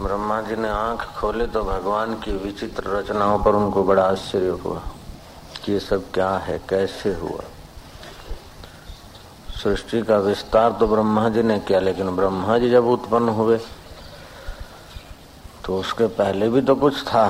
ब्रह्मा 0.00 0.40
जी 0.42 0.56
ने 0.56 0.68
आँख 0.68 1.02
खोले 1.16 1.46
तो 1.46 1.62
भगवान 1.64 2.14
की 2.20 2.32
विचित्र 2.34 2.90
रचनाओं 2.90 3.38
पर 3.44 3.54
उनको 3.54 3.82
बड़ा 3.84 4.04
आश्चर्य 4.04 4.48
हुआ 4.64 4.80
कि 5.64 5.72
ये 5.72 5.80
सब 5.80 6.10
क्या 6.14 6.30
है, 6.38 6.58
कैसे 6.68 7.12
हुआ। 7.14 7.42
सृष्टि 9.54 10.00
का 10.02 10.16
विस्तार 10.18 10.72
तो 10.72 10.86
ब्रह्मा 10.86 11.28
जी 11.28 11.42
ने 11.42 11.58
किया, 11.60 11.80
लेकिन 11.80 12.16
ब्रह्मा 12.16 12.58
जी 12.58 12.70
जब 12.70 12.86
उत्पन्न 12.88 13.28
हुए 13.28 13.58
तो 15.64 15.78
उसके 15.78 16.06
पहले 16.16 16.48
भी 16.48 16.60
तो 16.62 16.74
कुछ 16.76 17.02
था। 17.04 17.26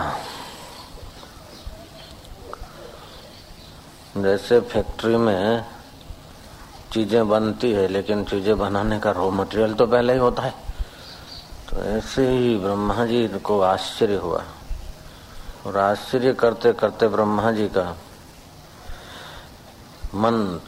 जैसे 4.17 4.61
फैक्ट्री 4.63 5.17
में 5.17 5.65
चीज़ें 6.93 7.29
बनती 7.29 7.73
है, 7.73 7.87
लेकिन 7.89 8.25
चीज़ें 8.25 8.59
बनाने 8.59 8.99
का 9.01 9.11
रॉ 9.11 9.31
मटेरियल 9.33 9.75
तो 9.75 9.87
पहले 9.87 10.13
ही 10.13 10.19
होता 10.19 10.43
है। 10.43 10.55
तो 11.71 11.83
ऐसे 11.85 12.27
ही 12.29 12.57
ब्रह्मा 12.59 13.05
जी 13.07 13.29
को 13.29 13.61
आश्चर्य 13.61 14.15
हुआ। 14.15 14.43
और 15.67 15.77
आश्चर्य 15.77 16.33
करते 16.35 16.73
करते 16.73 17.09
ब्रह्मा 17.09 17.53
जी 17.53 17.69
का 17.69 17.97
मन 20.15 20.61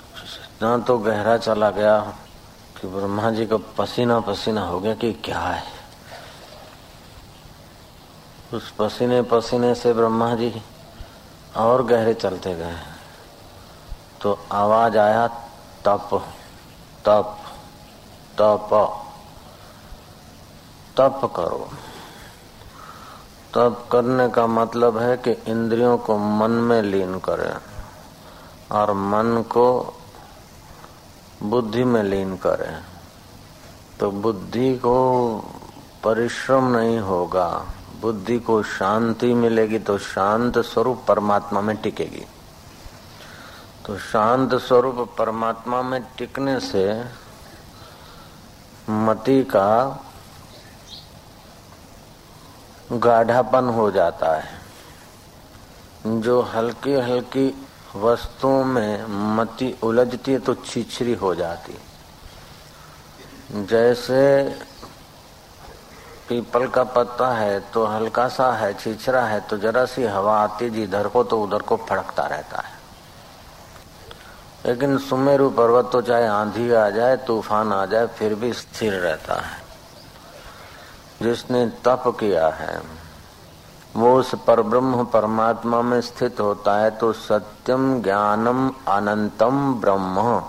इतना 0.44 0.78
तो 0.78 0.98
गहरा 0.98 1.36
चला 1.36 1.70
गया 1.70 1.98
कि 2.80 2.88
ब्रह्मा 2.88 3.30
जी 3.30 3.46
का 3.46 3.56
पसीना 3.78 4.20
पसीना 4.20 4.62
हो 4.62 4.80
गया 4.80 4.94
कि 4.94 5.12
क्या 5.12 5.40
है। 5.40 5.64
उस 8.54 8.70
पसीने 8.70 9.22
पसीने 9.22 9.74
से 9.74 9.92
ब्रह्मा 9.92 10.34
जी 10.34 10.62
और 11.56 11.86
गहरे 11.86 12.14
चलते 12.14 12.54
गए। 12.54 12.78
तो 14.20 14.38
आवाज़ 14.52 14.98
आया, 14.98 15.26
तप 15.84 16.08
तप 17.04 17.38
तप 18.38 19.01
तप 20.96 21.32
करो। 21.36 21.68
तप 23.54 23.88
करने 23.92 24.28
का 24.28 24.46
मतलब 24.46 24.98
है 24.98 25.16
कि 25.16 25.30
इंद्रियों 25.30 25.98
को 25.98 26.16
मन 26.18 26.50
में 26.50 26.82
लीन 26.82 27.18
करें 27.18 27.54
और 28.72 28.92
मन 28.92 29.42
को 29.50 29.94
बुद्धि 31.42 31.84
में 31.84 32.02
लीन 32.02 32.36
करें। 32.36 32.82
तो 34.00 34.10
बुद्धि 34.10 34.74
को 34.76 34.96
परिश्रम 36.04 36.76
नहीं 36.76 36.98
होगा। 36.98 37.48
बुद्धि 38.00 38.38
को 38.38 38.62
शांति 38.62 39.34
मिलेगी 39.34 39.78
तो 39.78 39.98
शांत 39.98 40.58
स्वरूप 40.58 41.04
परमात्मा 41.08 41.60
में 41.60 41.76
टिकेगी। 41.76 42.26
तो 43.86 43.98
शांत 43.98 44.54
स्वरूप 44.54 45.08
परमात्मा 45.18 45.82
में 45.82 46.02
टिकने 46.18 46.60
से 46.60 47.04
मति 48.90 49.42
का 49.44 49.68
गाढ़ापन 52.92 53.68
हो 53.68 53.90
जाता 53.90 54.34
है। 54.36 56.20
जो 56.20 56.40
हल्की 56.44 56.94
हल्की 56.94 57.46
वस्तुओं 57.96 58.64
में 58.64 59.06
मति 59.36 59.74
उलझती 59.82 60.32
है 60.32 60.38
तो 60.38 60.54
छिछरी 60.54 61.14
हो 61.14 61.34
जाती। 61.34 61.78
जैसे 63.66 64.20
पीपल 66.28 66.66
का 66.66 66.84
पत्ता 66.84 67.28
है 67.28 67.60
तो 67.72 67.84
हल्का 67.86 68.28
सा 68.28 68.52
है, 68.52 68.72
छिछरा 68.74 69.24
है 69.24 69.40
तो 69.40 69.58
जरा 69.58 69.84
सी 69.84 70.04
हवा 70.04 70.38
आती 70.40 70.70
जिधर 70.70 71.08
को 71.08 71.24
तो 71.24 71.42
उधर 71.42 71.62
को 71.62 71.76
फड़कता 71.78 72.26
रहता 72.26 72.62
है। 72.62 72.80
लेकिन 74.66 74.98
सुमेरु 74.98 75.50
पर्वत 75.50 75.88
तो 75.92 76.00
चाहे 76.02 76.26
आंधी 76.26 76.72
आ 76.72 76.88
जाए, 76.90 77.16
तूफ़ान 77.16 77.72
आ 77.72 77.84
जाए, 77.86 78.06
फिर 78.08 78.34
भी 78.34 78.52
स्थिर 78.52 78.92
रहता 78.92 79.34
है। 79.34 79.61
जिसने 81.22 81.66
तप 81.66 82.16
किया 82.20 82.48
है, 82.48 82.82
वो 83.96 84.18
उस 84.18 84.34
पर 84.46 84.62
ब्रह्म 84.62 85.04
परमात्मा 85.04 85.82
में 85.82 86.00
स्थित 86.00 86.40
होता 86.40 86.76
है 86.76 86.90
तो 86.90 87.12
सत्यम 87.12 88.02
ज्ञानम 88.02 88.68
अनंतम 88.88 89.74
ब्रह्म। 89.74 90.42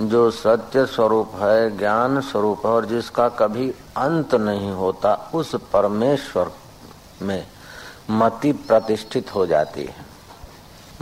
जो 0.00 0.30
सत्य 0.30 0.86
स्वरूप 0.86 1.30
है, 1.34 1.78
ज्ञान 1.78 2.20
स्वरूप 2.20 2.66
है, 2.66 2.72
और 2.72 2.86
जिसका 2.86 3.28
कभी 3.28 3.70
अंत 3.96 4.34
नहीं 4.34 4.70
होता, 4.70 5.30
उस 5.34 5.54
परमेश्वर 5.72 6.50
में 7.22 7.46
मति 8.10 8.52
प्रतिष्ठित 8.52 9.34
हो 9.34 9.46
जाती 9.46 9.84
है। 9.84 10.06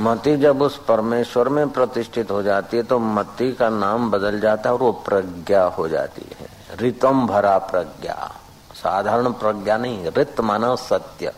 मति 0.00 0.36
जब 0.36 0.62
उस 0.62 0.76
परमेश्वर 0.84 1.48
में 1.48 1.68
प्रतिष्ठित 1.70 2.30
हो 2.30 2.42
जाती 2.42 2.76
है 2.76 2.82
तो 2.82 2.98
मति 2.98 3.52
का 3.52 3.68
नाम 3.68 4.10
बदल 4.10 4.40
जाता 4.40 4.68
है 4.68 4.74
और 4.74 4.80
वो 4.80 4.92
प्रज्ञा 4.92 5.64
हो 5.64 5.88
जाती 5.88 6.22
है। 6.40 6.48
रितम 6.76 7.26
भरा 7.26 7.58
प्रज्ञा। 7.58 8.32
साधारण 8.84 9.32
प्रज्ञा 9.32 9.76
नहीं, 9.76 10.10
रित 10.10 10.40
मानव 10.40 10.76
सत्य। 10.76 11.32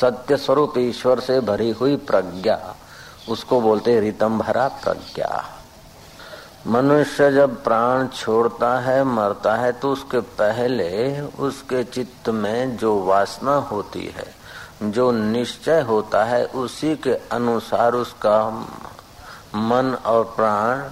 सत्य 0.00 0.36
स्वरूप 0.36 0.78
ईश्वर 0.78 1.20
से 1.20 1.40
भरी 1.40 1.70
हुई 1.70 1.96
प्रज्ञा। 1.96 2.76
उसको 3.28 3.60
बोलते 3.60 4.00
रितम 4.00 4.38
भरा 4.38 4.68
प्रज्ञा। 4.68 5.44
मनुष्य 6.66 7.30
जब 7.32 7.62
प्राण 7.64 8.06
छोड़ता 8.06 8.78
है, 8.80 9.04
मरता 9.04 9.54
है 9.54 9.72
तो 9.72 9.92
उसके 9.92 10.20
पहले 10.20 11.20
उसके 11.20 11.84
चित्त 11.84 12.28
में 12.28 12.76
जो 12.76 12.98
वासना 13.04 13.54
होती 13.54 14.06
है, 14.06 14.34
जो 14.90 15.10
निश्चय 15.12 15.80
होता 15.80 16.24
है, 16.24 16.44
उसी 16.44 16.96
के 16.96 17.14
अनुसार 17.32 17.94
उसका 17.94 18.50
मन 19.54 19.96
और 20.06 20.24
प्राण 20.36 20.84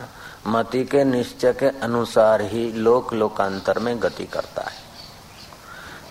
मति 0.46 0.84
के 0.84 1.04
निश्चय 1.04 1.52
के 1.52 1.68
अनुसार 1.80 2.42
ही 2.42 2.72
लोक 2.72 3.12
लोकांतर 3.12 3.78
में 3.78 4.02
गति 4.02 4.24
करता 4.24 4.62
है। 4.62 4.87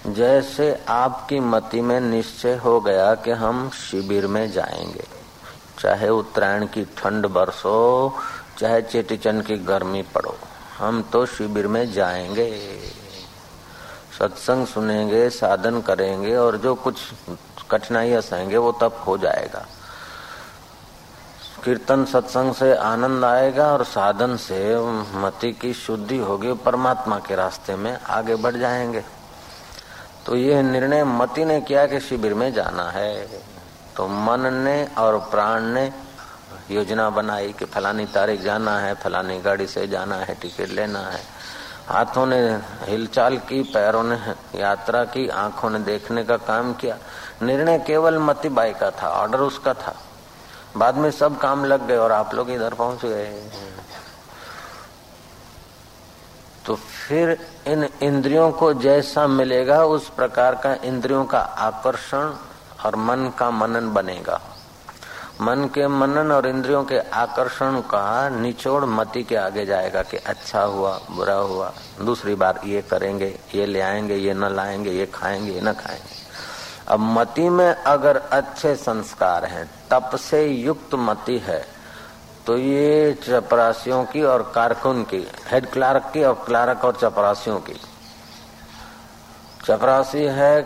जैसे 0.07 0.83
आपकी 0.89 1.39
मति 1.39 1.81
में 1.81 1.99
निश्चय 1.99 2.55
हो 2.55 2.79
गया 2.81 3.15
कि 3.15 3.31
हम 3.31 3.69
शिविर 3.69 4.27
में 4.27 4.51
जाएँगे। 4.51 5.03
चाहे 5.79 6.09
उत्तरायण 6.09 6.65
की 6.65 6.85
ठंड 6.97 7.25
बरसो, 7.25 8.13
चाहे 8.57 8.81
चेटीचंद 8.81 9.43
की 9.43 9.57
गर्मी 9.57 10.01
पड़ो, 10.01 10.37
हम 10.77 11.01
तो 11.01 11.25
शिविर 11.25 11.67
में 11.67 11.91
जाएँगे। 11.93 12.51
सत्संग 14.19 14.67
सुनेंगे, 14.67 15.29
साधन 15.29 15.81
करेंगे 15.81 16.35
और 16.35 16.57
जो 16.57 16.75
कुछ 16.75 16.99
कठिनाई 17.71 18.21
सहेंगे 18.21 18.57
वो 18.57 18.71
तब 18.71 19.03
हो 19.07 19.17
जाएगा। 19.17 19.65
कीर्तन 21.63 22.05
सत्संग 22.05 22.53
से 22.53 22.75
आनंद 22.75 23.25
आएगा 23.25 23.67
और 23.73 23.83
साधन 23.83 24.35
से 24.37 24.75
मति 25.19 25.51
की 25.51 25.73
शुद्धि 25.73 26.17
होगी, 26.17 26.53
परमात्मा 26.53 27.19
के 27.19 27.35
रास्ते 27.35 27.75
में 27.75 27.97
आगे 27.99 28.35
बढ़ 28.35 28.55
जाएँगे। 28.55 29.16
तो 30.27 30.35
ये 30.35 30.61
निर्णय 30.61 31.03
मति 31.03 31.45
ने 31.45 31.61
किया 31.61 31.85
कि 31.87 31.99
शिविर 31.99 32.33
में 32.33 32.53
जाना 32.53 32.89
है। 32.89 33.27
तो 33.95 34.07
मन 34.07 34.53
ने 34.53 34.87
और 34.97 35.17
प्राण 35.17 35.63
ने 35.63 35.91
योजना 36.71 37.09
बनाई 37.09 37.53
कि 37.53 37.65
फलानी 37.65 38.05
तारीख 38.05 38.41
जाना 38.41 38.79
है, 38.79 38.93
फलानी 38.93 39.39
गाड़ी 39.39 39.67
से 39.67 39.87
जाना 39.87 40.15
है, 40.15 40.35
टिकट 40.35 40.69
लेना 40.69 40.99
है। 40.99 41.21
हाथों 41.87 42.25
ने 42.25 42.39
हिलचाल 42.83 43.37
की, 43.37 43.63
पैरों 43.63 44.03
ने 44.03 44.19
यात्रा 44.59 45.03
की, 45.03 45.27
आँखों 45.27 45.69
ने 45.69 45.79
देखने 45.79 46.23
का 46.23 46.37
काम 46.37 46.73
किया। 46.73 46.97
निर्णय 47.41 47.79
केवल 47.79 48.19
मती 48.19 48.49
बाई 48.49 48.73
का 48.73 48.91
था, 48.91 49.09
ऑर्डर 49.09 49.39
उसका 49.39 49.73
था। 49.73 49.95
बाद 50.77 50.95
में 50.95 51.11
सब 51.11 51.37
काम 51.37 51.65
लग 51.65 51.87
गए 51.87 51.97
और 51.97 52.11
आप 52.11 52.35
लोग 52.35 52.51
इधर 52.51 52.73
पहुँच 52.73 53.05
गए। 53.05 53.51
तो 56.67 56.75
फिर 56.75 57.47
इन 57.67 57.89
इंद्रियों 58.01 58.51
को 58.51 58.73
जैसा 58.73 59.27
मिलेगा, 59.27 59.85
उस 59.85 60.09
प्रकार 60.09 60.55
का 60.55 60.73
इंद्रियों 60.73 61.25
का 61.25 61.39
आकर्षण 61.39 62.33
और 62.85 62.95
मन 62.95 63.33
का 63.39 63.51
मनन 63.51 63.93
बनेगा। 63.93 64.41
मन 65.41 65.69
के 65.73 65.87
मनन 65.87 66.31
और 66.31 66.47
इंद्रियों 66.47 66.83
के 66.83 66.99
आकर्षण 66.99 67.79
का 67.79 68.29
निचोड़ 68.29 68.85
मति 68.85 69.23
के 69.23 69.35
आगे 69.35 69.65
जाएगा 69.65 70.01
कि 70.01 70.17
अच्छा 70.17 70.61
हुआ, 70.61 70.99
बुरा 71.11 71.35
हुआ, 71.35 71.73
दूसरी 72.01 72.35
बार 72.35 72.59
ये 72.65 72.81
करेंगे, 72.81 73.39
ये 73.55 73.65
ले 73.65 73.81
आएँगे, 73.81 74.15
ये 74.15 74.33
न 74.33 74.43
लाएँगे, 74.43 74.91
ये 74.91 75.05
खाएँगे, 75.05 75.51
ये 75.51 75.61
न 75.61 75.73
खाएँगे। 75.73 76.15
अब 76.87 76.99
मति 76.99 77.49
में 77.49 77.73
अगर 77.73 78.17
अच्छे 78.17 78.75
संस्कार 78.75 79.45
हैं, 79.45 79.69
तप 79.91 80.15
से 80.15 80.47
युक्त 80.47 80.95
मति 80.95 81.37
है 81.37 81.76
तो 82.47 82.57
ये 82.57 83.13
चपरासियों 83.13 84.05
की 84.05 84.21
और 84.23 84.51
कारकुन 84.55 85.03
की 85.03 85.27
हेड 85.47 85.69
क्लार्क 85.71 86.11
की 86.13 86.23
और 86.23 86.33
क्लार्क 86.45 86.85
और 86.85 86.95
चपरासियों 87.01 87.59
की। 87.59 87.73
चपरासी 89.65 90.23
है, 90.23 90.61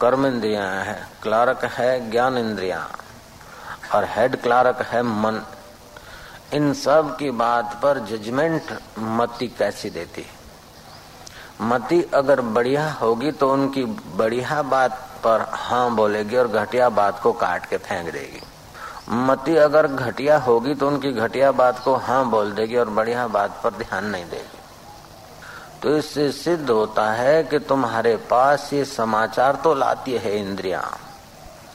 कर्म 0.00 0.26
इंद्रिया 0.26 0.64
है 0.64 1.08
क्लार्क 1.22 1.64
है, 1.64 2.10
ज्ञान 2.10 2.38
इंद्रिया, 2.38 2.88
और 3.94 4.04
हेड 4.04 4.40
क्लार्क 4.42 4.82
है, 4.82 5.02
मन। 5.02 5.42
इन 6.52 6.72
सब 6.74 7.16
की 7.16 7.30
बात 7.30 7.80
पर 7.82 7.98
जजमेंट 7.98 8.78
मति 8.98 9.48
कैसी 9.48 9.90
देती? 9.90 10.26
मति 11.60 12.02
अगर 12.14 12.40
बढ़िया 12.40 12.90
होगी 12.92 13.32
तो 13.32 13.52
उनकी 13.52 13.84
बढ़िया 14.16 14.62
बात 14.62 15.00
पर 15.24 15.46
हाँ 15.52 15.94
बोलेगी 15.94 16.36
और 16.36 16.48
घटिया 16.48 16.88
बात 16.88 17.20
को 17.22 17.32
काट 17.32 17.66
के 17.66 17.76
फेंक 17.76 18.12
देगी। 18.12 18.42
मति 19.08 19.56
अगर 19.56 19.86
घटिया 19.86 20.38
होगी 20.38 20.74
तो 20.74 20.88
उनकी 20.88 21.12
घटिया 21.12 21.50
बात 21.52 21.78
को 21.84 21.94
हाँ 21.96 22.24
बोल 22.30 22.52
देगी 22.52 22.76
और 22.76 22.88
बढ़िया 22.90 23.26
बात 23.28 23.60
पर 23.64 23.74
ध्यान 23.74 24.04
नहीं 24.06 24.24
देगी। 24.24 24.58
तो 25.82 25.96
इससे 25.96 26.30
सिद्ध 26.32 26.68
होता 26.70 27.10
है 27.12 27.42
कि 27.44 27.58
तुम्हारे 27.60 28.16
पास 28.30 28.72
ये 28.72 28.84
समाचार 28.84 29.56
तो 29.64 29.74
लाती 29.74 30.12
है 30.14 30.38
इंद्रिया। 30.38 30.82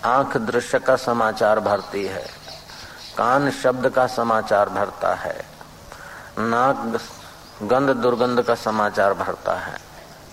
आँख 0.06 0.38
दृश्य 0.40 0.80
का 0.80 0.96
समाचार 0.98 1.60
भरती 1.62 2.04
है, 2.06 2.26
कान 3.18 3.50
शब्द 3.54 3.90
का 3.90 4.06
समाचार 4.10 4.70
भरता 4.70 5.14
है, 5.16 5.36
नाक 6.40 7.00
गंध 7.64 7.90
दुर्गंध 7.98 8.42
का 8.42 8.56
समाचार 8.58 9.14
भरता 9.16 9.54
है, 9.56 9.78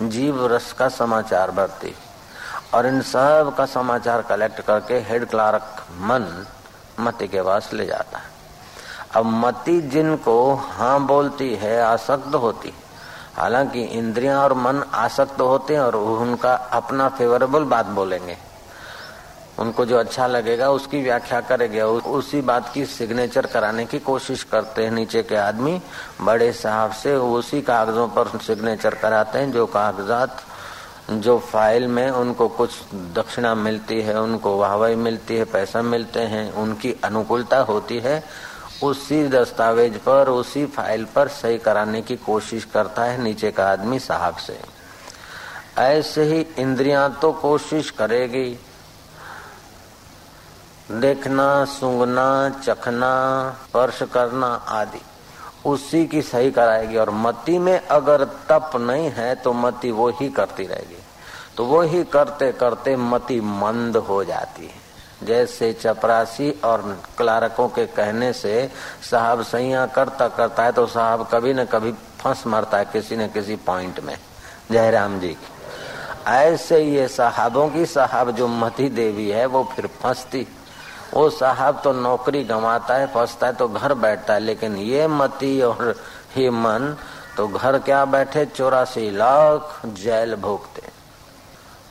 जीव 0.01 0.45
रस 0.47 0.71
का 0.73 0.89
समाचार 0.91 1.51
भरती। 1.51 1.95
और 2.73 2.85
इन 2.85 3.01
सब 3.03 3.53
का 3.57 3.65
समाचार 3.67 4.21
कलेक्ट 4.21 4.61
करके 4.61 4.99
हेड 5.01 5.29
क्लार्क 5.29 5.85
मन 6.01 6.27
मति 6.99 7.27
के 7.27 7.41
पास 7.41 7.69
ले 7.73 7.85
जाता 7.85 8.17
है। 8.17 8.29
अब 9.15 9.25
मति 9.25 9.81
जिनको 9.81 10.53
हाँ 10.53 10.99
बोलती 11.05 11.55
है, 11.55 11.81
आसक्त 11.81 12.35
होती 12.35 12.73
हालाँकि 13.35 13.81
इंद्रियाँ 13.81 14.43
और 14.43 14.53
मन 14.53 14.83
आसक्त 14.93 15.41
होते 15.41 15.73
हैं 15.73 15.81
और 15.81 15.95
उनका 15.95 16.53
अपना 16.53 17.09
फेवरेबल 17.09 17.63
बात 17.63 17.85
बोलेंगे। 17.85 18.37
उनको 19.59 19.85
जो 19.85 19.97
अच्छा 19.97 20.27
लगेगा, 20.27 20.69
उसकी 20.69 21.01
व्याख्या 21.01 21.39
करेंगे 21.41 21.81
उसी 21.81 22.41
बात 22.41 22.71
की 22.73 22.85
सिग्नेचर 22.85 23.45
कराने 23.45 23.85
की 23.85 23.99
कोशिश 23.99 24.43
करते 24.43 24.83
हैं। 24.83 24.91
नीचे 24.91 25.23
के 25.23 25.35
आदमी 25.35 25.81
बड़े 26.21 26.51
साहब 26.53 26.91
से 26.91 27.15
उसी 27.15 27.61
कागजों 27.61 28.07
पर 28.07 28.39
सिग्नेचर 28.39 28.95
कराते 28.95 29.39
हैं, 29.39 29.51
जो 29.51 29.65
कागजात 29.65 30.41
जो 31.09 31.39
फ़ाइल 31.39 31.87
में 31.87 32.11
उनको 32.11 32.47
कुछ 32.47 32.71
दक्षिणा 32.93 33.55
मिलती 33.55 34.01
है, 34.01 34.21
उनको 34.21 34.57
वाहवाही 34.57 34.95
मिलती 34.95 35.35
है, 35.35 35.43
पैसा 35.43 35.81
मिलते 35.81 36.19
हैं, 36.19 36.53
उनकी 36.53 36.95
अनुकूलता 37.03 37.59
होती 37.59 37.99
है, 37.99 38.23
उसी 38.83 39.27
दस्तावेज़ 39.27 39.97
पर, 39.97 40.29
उसी 40.29 40.65
फ़ाइल 40.65 41.05
पर 41.05 41.27
सही 41.27 41.57
कराने 41.57 42.01
की 42.01 42.15
कोशिश 42.15 42.65
करता 42.65 43.03
है 43.03 43.21
नीचे 43.21 43.51
का 43.51 43.71
आदमी 43.71 43.99
साहब 43.99 44.35
से। 44.35 44.59
ऐसे 45.77 46.23
ही 46.23 46.47
इंद्रियाँ 46.57 47.19
तो 47.21 47.31
कोशिश 47.31 47.89
करेगी। 47.91 48.59
देखना, 50.91 51.65
सूंघना, 51.65 52.49
चखना, 52.49 53.51
स्पर्श 53.63 54.03
करना 54.13 54.47
आदि। 54.47 55.01
उसी 55.65 56.05
की 56.07 56.21
सही 56.21 56.51
कराएगी। 56.51 56.97
और 56.97 57.09
मति 57.09 57.57
में 57.59 57.77
अगर 57.79 58.23
तप 58.49 58.71
नहीं 58.75 59.09
है 59.11 59.33
तो 59.35 59.53
मति 59.53 59.91
वो 59.91 60.09
ही 60.11 60.29
करती 60.29 60.63
रहेगी। 60.63 60.97
तो 61.57 61.65
वो 61.65 61.81
ही 61.81 62.03
करते 62.03 62.51
करते 62.51 62.95
मति 62.95 63.39
मंद 63.41 63.97
हो 63.99 64.23
जाती 64.23 64.65
है। 64.65 64.79
जैसे 65.23 65.71
चपरासी 65.73 66.49
और 66.63 66.81
क्लारकों 67.17 67.67
के 67.69 67.85
कहने 67.87 68.31
से 68.33 68.69
साहब 69.11 69.41
सैया 69.43 69.85
करता 69.87 70.27
करता 70.27 70.63
है 70.63 70.71
तो 70.71 70.85
साहब 70.87 71.27
कभी 71.31 71.53
न 71.53 71.65
कभी 71.65 71.91
फंस 72.19 72.43
मरता 72.47 72.77
है 72.77 72.85
किसी 72.85 73.15
न 73.15 73.27
किसी 73.27 73.55
पॉइंट 73.55 73.99
में। 73.99 74.17
जयराम 74.71 75.19
जी 75.19 75.35
ऐसे 76.27 76.79
ये 76.79 77.07
साहबों 77.07 77.67
की 77.69 77.85
साहब 77.85 78.31
जो 78.31 78.47
मती 78.47 78.89
देवी 78.89 79.29
है, 79.29 79.45
वो 79.45 79.63
फिर 79.75 79.87
फंसती। 80.01 80.47
वो 81.13 81.29
साहब 81.29 81.81
तो 81.83 81.91
नौकरी 81.93 82.43
गंवाता 82.43 82.95
है, 82.95 83.07
फंसता 83.07 83.47
है 83.47 83.53
तो 83.53 83.67
घर 83.67 83.93
बैठता 83.95 84.33
है, 84.33 84.39
लेकिन 84.39 84.75
ये 84.77 85.07
मती 85.09 85.61
और 85.61 85.95
ही 86.35 86.49
मन 86.49 86.95
तो 87.37 87.47
घर 87.47 87.77
क्या 87.79 88.03
बैठे? 88.05 88.45
चौरासी 88.47 89.09
लाख 89.11 89.81
जेल 89.85 90.35
भोगते। 90.35 90.89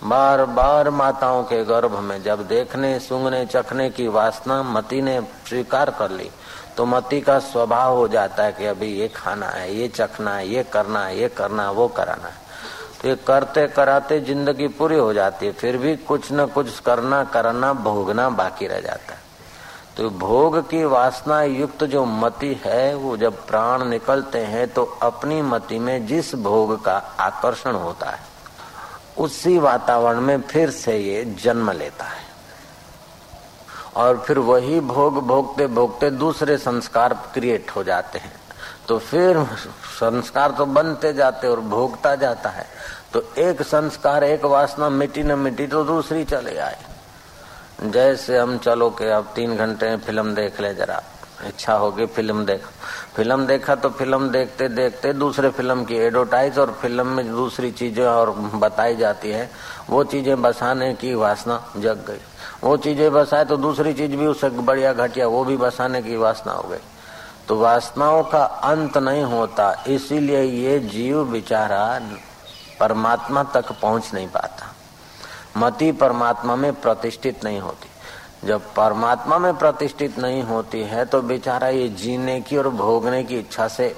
बार 0.05 0.45
बार 0.47 0.91
माताओं 0.91 1.43
के 1.45 1.63
गर्भ 1.65 1.99
में 2.01 2.23
जब 2.23 2.47
देखने 2.49 2.99
सुंगने 3.01 3.45
चखने 3.47 3.89
की 3.91 4.07
वासना 4.09 4.63
मती 4.63 5.01
ने 5.03 5.21
स्वीकार 5.49 5.91
कर 5.91 6.11
ली 6.11 6.31
तो 6.77 6.85
मती 6.87 7.21
का 7.21 7.39
स्वभाव 7.39 7.97
हो 7.97 8.07
जाता 8.09 8.45
है 8.45 8.53
कि 8.53 8.67
अभी 8.67 8.87
ये 8.91 9.09
खाना 9.09 9.47
है, 9.47 9.75
ये 9.75 9.89
चखना 9.89 10.37
है, 10.37 10.47
ये 10.49 10.63
करना 10.63 11.05
है, 11.05 11.19
ये 11.19 11.29
करना 11.29 11.63
है, 11.63 11.73
वो 11.73 11.89
कराना 11.89 12.29
है। 12.29 12.49
ये 13.05 13.15
करते 13.27 13.67
कराते 13.69 14.19
ज़िंदगी 14.21 14.67
पूरी 14.71 14.97
हो 14.97 15.13
जाती 15.13 15.47
है, 15.47 15.53
फिर 15.53 15.77
भी 15.77 15.97
कुछ 15.99 16.33
न 16.33 16.47
कुछ 16.47 16.79
करना 16.81 17.23
करना, 17.27 17.73
भोगना 17.75 18.29
बाकी 18.31 18.67
रह 18.67 18.81
जाता 18.81 19.15
है। 19.15 19.19
तो 19.97 20.11
भोग 20.11 20.59
की 20.69 20.85
वासना 20.85 21.43
युक्त 21.43 21.85
जो 21.85 22.05
मति 22.05 22.55
है, 22.65 22.95
वो 22.95 23.17
जब 23.17 23.47
प्राण 23.47 23.85
निकलते 23.85 24.39
हैं 24.39 24.67
तो 24.69 24.85
अपनी 25.03 25.41
मति 25.43 25.79
में 25.79 26.07
जिस 26.07 26.35
भोग 26.37 26.83
का 26.85 26.97
आकर्षण 27.21 27.75
होता 27.77 28.11
है, 28.11 28.19
उसी 29.19 29.59
वातावरण 29.59 30.21
में 30.21 30.41
फिर 30.43 30.71
से 30.73 30.97
ये 30.99 31.25
जन्म 31.37 31.71
लेता 31.73 32.05
है। 32.05 32.29
और 33.97 34.19
फिर 34.19 34.39
वही 34.41 34.81
भोग 34.83 35.19
भोगते 35.27 35.67
भोगते 35.69 36.11
दूसरे 36.11 36.57
संस्कार 36.59 37.15
क्रिएट 37.35 37.71
हो 37.71 37.83
जाते 37.85 38.19
हैं। 38.19 38.33
तो 38.91 38.99
फिर 38.99 39.37
संस्कार 39.99 40.51
तो 40.51 40.65
बनते 40.67 41.13
जाते 41.13 41.49
और 41.49 41.61
भोगता 41.71 42.15
जाता 42.17 42.51
है। 42.51 42.65
तो 43.13 43.23
एक 43.39 43.63
संस्कार, 43.63 44.25
एक 44.25 44.45
वासना 44.45 44.89
मिट्टी 44.91 45.23
न 45.23 45.39
मिट्टी 45.39 45.67
तो 45.67 45.83
दूसरी 45.85 46.25
चले 46.25 46.57
आए। 46.59 46.79
जैसे 47.85 48.39
हम 48.39 48.59
चलो 48.59 48.91
के 48.91 49.11
अब 49.11 49.31
तीन 49.35 49.57
घंटे 49.57 49.97
फ़िल्म 49.97 50.35
देख 50.35 50.61
ले 50.61 50.75
जरा। 50.75 51.01
इच्छा 51.47 51.75
होगी 51.75 52.07
फ़िल्म 52.07 52.45
देख। 52.45 52.67
फ़िल्म 53.17 53.47
देखा 53.47 53.75
तो 53.75 53.91
फ़िल्म 53.91 54.31
देखते 54.31 54.69
देखते 54.69 55.13
दूसरे 55.13 55.51
फ़िल्म 55.51 55.85
की 55.85 55.97
एडवर्टाइज 55.97 56.59
और 56.59 56.73
फ़िल्म 56.83 57.07
में 57.07 57.31
दूसरी 57.31 57.71
चीज़ें 57.73 58.05
और 58.05 58.31
बताई 58.57 58.97
जाती 58.97 59.31
है। 59.31 59.51
वो 59.91 60.05
चीज़ें 60.05 60.43
बसाने 60.43 60.93
की 60.95 61.15
वासना 61.15 61.65
जग 61.77 62.05
गई। 62.09 62.21
वो 62.65 62.77
चीज़ें 62.77 63.13
बसाए 63.13 63.45
तो 63.45 63.57
दूसरी 63.57 63.95
चीज़ 63.95 64.17
भी 64.17 64.27
उससे 64.27 64.49
बढ़िया 64.51 64.93
घटिया, 64.93 65.27
वो 65.27 65.45
भी 65.45 65.57
बसाने 65.57 66.03
की 66.03 66.17
वासना 66.17 66.53
हो 66.53 66.69
गई। 66.69 66.90
तो 67.51 67.57
वासनाओं 67.57 68.23
का 68.23 68.43
अंत 68.45 68.97
नहीं 68.99 69.23
होता, 69.23 69.85
इसीलिए 69.89 70.43
ये 70.43 70.79
जीव 70.81 71.25
बिचारा 71.25 72.01
परमात्मा 72.81 73.43
तक 73.45 73.73
पहुँच 73.73 74.11
नहीं 74.15 74.29
पाता। 74.29 74.67
मति 75.57 75.91
परमात्मा 75.93 76.57
में 76.57 76.73
प्रतिष्ठित 76.73 77.45
नहीं 77.45 77.61
होती। 77.61 78.47
जब 78.47 78.61
परमात्मा 78.75 79.39
में 79.39 79.59
प्रतिष्ठित 79.59 80.19
नहीं 80.19 80.43
होती 80.43 80.83
है 80.83 81.05
तो 81.05 81.23
बेचारा 81.23 81.69
ये 81.69 81.89
जीने 81.89 82.41
की 82.41 82.57
और 82.57 82.69
भोगने 82.69 83.25
की 83.25 83.39
इच्छा 83.39 83.69
से 83.69 83.95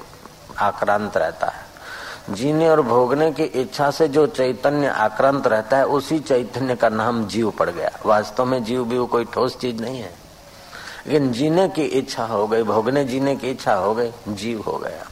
आक्रांत 0.58 1.16
रहता 1.16 1.46
है। 1.46 2.34
जीने 2.34 2.70
और 2.70 2.82
भोगने 2.82 3.30
की 3.32 3.44
इच्छा 3.44 3.90
से 3.90 4.08
जो 4.08 4.26
चैतन्य 4.26 4.86
आक्रांत 4.86 5.46
रहता 5.46 5.76
है, 5.76 5.86
उसी 5.86 6.18
चैतन्य 6.20 6.76
का 6.76 6.88
नाम 6.88 7.26
जीव 7.26 7.50
पड़ 7.50 7.70
गया। 7.70 7.90
वास्तव 8.06 8.44
में 8.44 8.62
जीव 8.64 8.84
भी 8.84 9.06
कोई 9.06 9.24
ठोस 9.24 9.58
चीज़ 9.58 9.82
नहीं 9.82 10.00
है। 10.00 10.21
लेकिन 11.06 11.32
जीने 11.32 11.68
की 11.68 11.82
इच्छा 11.82 12.24
हो 12.24 12.46
गई, 12.46 12.62
भोगने 12.62 13.04
जीने 13.04 13.36
की 13.36 13.50
इच्छा 13.50 13.74
हो 13.74 13.94
गई, 13.94 14.10
जीव 14.28 14.60
हो 14.60 14.76
गया। 14.78 15.06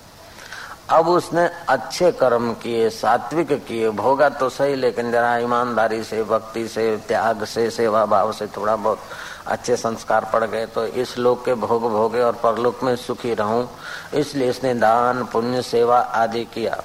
अब 0.91 1.09
उसने 1.09 1.49
अच्छे 1.69 2.11
कर्म 2.13 2.53
किए, 2.53 2.89
सात्विक 2.91 3.53
किए, 3.67 3.91
भोगा 3.91 4.29
तो 4.29 4.49
सही, 4.49 4.75
लेकिन 4.75 5.11
जरा 5.13 5.37
ईमानदारी 5.39 6.03
से, 6.05 6.23
भक्ति 6.23 6.67
से, 6.69 6.97
त्याग 7.09 7.45
से, 7.45 7.69
सेवा 7.71 8.05
भाव 8.07 8.33
से 8.33 8.47
थोड़ा 8.47 8.77
बहुत 8.77 8.99
अच्छे 9.47 9.77
संस्कार 9.77 10.25
पड़ 10.33 10.45
गए 10.45 10.67
तो 10.67 10.85
इस 10.87 11.17
लोक 11.19 11.45
के 11.45 11.55
भोग 11.55 11.83
भोगे 11.83 12.21
और 12.21 12.33
परलोक 12.33 12.83
में 12.83 12.95
सुखी 12.97 13.35
रहूँ। 13.35 13.69
इसलिए 14.15 14.49
इसने 14.51 14.75
दान, 14.75 15.25
पुण्य, 15.25 15.63
सेवा 15.63 15.99
आदि 15.99 16.45
किया। 16.45 16.83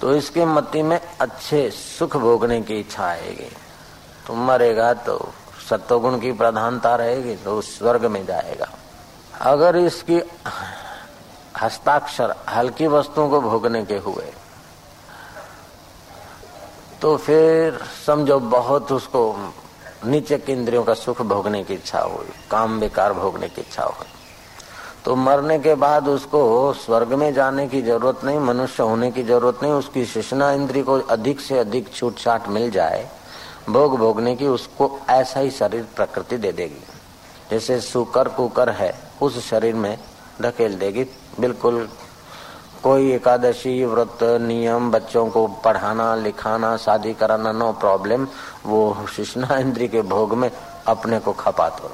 तो 0.00 0.14
इसके 0.14 0.44
मति 0.44 0.82
में 0.82 1.00
अच्छे 1.20 1.68
सुख 1.70 2.16
भोगने 2.16 2.60
की 2.62 2.78
इच्छा 2.80 3.04
आएगी। 3.04 3.50
तो 4.26 4.34
मरेगा 4.34 4.92
तो 4.94 5.18
सत्वगुण 5.70 6.18
की 6.20 6.32
प्रधानता 6.34 6.94
रहेगी 6.96 7.34
तो 7.36 7.60
स्वर्ग 7.62 8.04
में 8.06 8.24
जाएगा। 8.26 8.68
अगर 9.42 9.76
इसकी 9.76 10.20
हस्ताक्षर, 11.54 12.34
हल्की 12.48 12.86
वस्तुओं 12.88 13.28
को 13.30 13.40
भोगने 13.40 13.84
के 13.84 13.96
हुए 13.98 14.32
तो 17.02 17.16
फिर 17.16 17.78
समझो 18.06 18.38
बहुत 18.40 18.92
उसको 18.92 19.22
नीचे 20.06 20.38
के 20.38 20.52
इंद्रियों 20.52 20.82
का 20.84 20.94
सुख 20.94 21.20
भोगने 21.22 21.62
की 21.64 21.74
इच्छा 21.74 22.00
हुई, 22.00 22.28
काम 22.50 22.78
बेकार 22.80 23.12
भोगने 23.12 23.48
की 23.48 23.60
इच्छा 23.60 23.84
हुई। 23.84 24.06
तो 25.04 25.14
मरने 25.16 25.58
के 25.58 25.74
बाद 25.76 26.08
उसको 26.08 26.72
स्वर्ग 26.74 27.12
में 27.14 27.32
जाने 27.34 27.66
की 27.68 27.82
ज़रूरत 27.82 28.24
नहीं, 28.24 28.38
मनुष्य 28.40 28.82
होने 28.82 29.10
की 29.10 29.22
ज़रूरत 29.22 29.62
नहीं, 29.62 29.72
उसकी 29.72 30.04
शिशना 30.06 30.50
इंद्री 30.52 30.82
को 30.82 30.98
अधिक 31.00 31.40
से 31.40 31.58
अधिक 31.58 31.92
छूट 31.94 32.18
छाट 32.18 32.48
मिल 32.48 32.70
जाए 32.70 33.08
भोग 33.68 33.96
भोगने 33.98 34.34
की 34.36 34.46
उसको 34.46 34.98
ऐसा 35.10 35.40
ही 35.40 35.50
शरीर 35.50 35.86
प्रकृति 35.96 36.36
दे 36.36 36.52
देगी। 36.52 36.82
जैसे 37.50 37.80
सुकर 37.80 38.28
कुकर 38.28 38.70
है, 38.70 38.92
उस 39.22 39.38
शरीर 39.48 39.74
में 39.74 39.98
धकेल 40.42 40.78
देगी। 40.78 41.04
बिल्कुल 41.40 41.88
कोई 42.82 43.10
एकादशी, 43.12 43.84
व्रत, 43.84 44.18
नियम, 44.42 44.90
बच्चों 44.90 45.26
को 45.30 45.46
पढ़ाना, 45.64 46.14
लिखाना, 46.14 46.76
शादी 46.76 47.14
कराना 47.14 47.52
नो 47.52 47.72
प्रॉब्लम 47.72 48.26
वो 48.66 49.06
शिष्णा 49.16 49.58
इंद्री 49.58 49.88
के 49.88 50.02
भोग 50.04 50.34
में 50.34 50.50
अपने 50.86 51.18
को 51.18 51.32
खपा 51.32 51.68
तो 51.68 51.92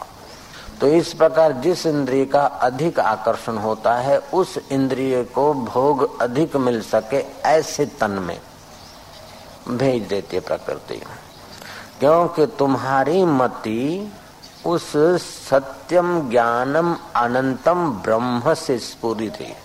तो 0.80 0.86
इस 0.88 1.12
प्रकार 1.14 1.52
जिस 1.62 1.84
इंद्रिय 1.86 2.24
का 2.24 2.42
अधिक 2.42 2.98
आकर्षण 3.00 3.56
होता 3.56 3.94
है, 3.94 4.18
उस 4.18 4.58
इंद्रिय 4.72 5.22
को 5.24 5.52
भोग 5.54 6.20
अधिक 6.20 6.56
मिल 6.56 6.80
सके 6.82 7.24
ऐसे 7.48 7.86
तन 8.00 8.10
में 8.10 8.38
भेज 9.68 10.02
देती 10.02 10.36
है 10.36 10.42
प्रकृति। 10.42 11.00
क्योंकि 12.02 12.46
तुम्हारी 12.46 13.24
मति 13.24 14.12
उस 14.66 14.92
सत्यम 15.50 16.30
ज्ञानम 16.30 16.96
अनंतम 17.16 17.90
ब्रह्म 17.90 18.54
से 18.54 18.78
स्पूरित 18.78 19.34
है। 19.34 19.56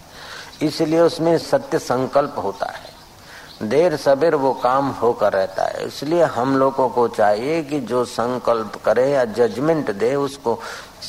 इसलिए 0.61 0.99
उसमें 0.99 1.37
सत्य 1.37 1.79
संकल्प 1.79 2.35
होता 2.43 2.65
है। 2.65 3.69
देर 3.69 3.95
सबेर 3.95 4.35
वो 4.35 4.53
काम 4.53 4.89
होकर 4.89 5.33
रहता 5.33 5.63
है। 5.63 5.87
इसलिए 5.87 6.23
हम 6.23 6.57
लोगों 6.57 6.89
को 6.89 7.07
चाहिए 7.07 7.63
कि 7.63 7.79
जो 7.79 8.05
संकल्प 8.05 8.81
करे 8.85 9.11
या 9.11 9.25
जजमेंट 9.25 9.91
दे, 9.91 10.15
उसको 10.15 10.59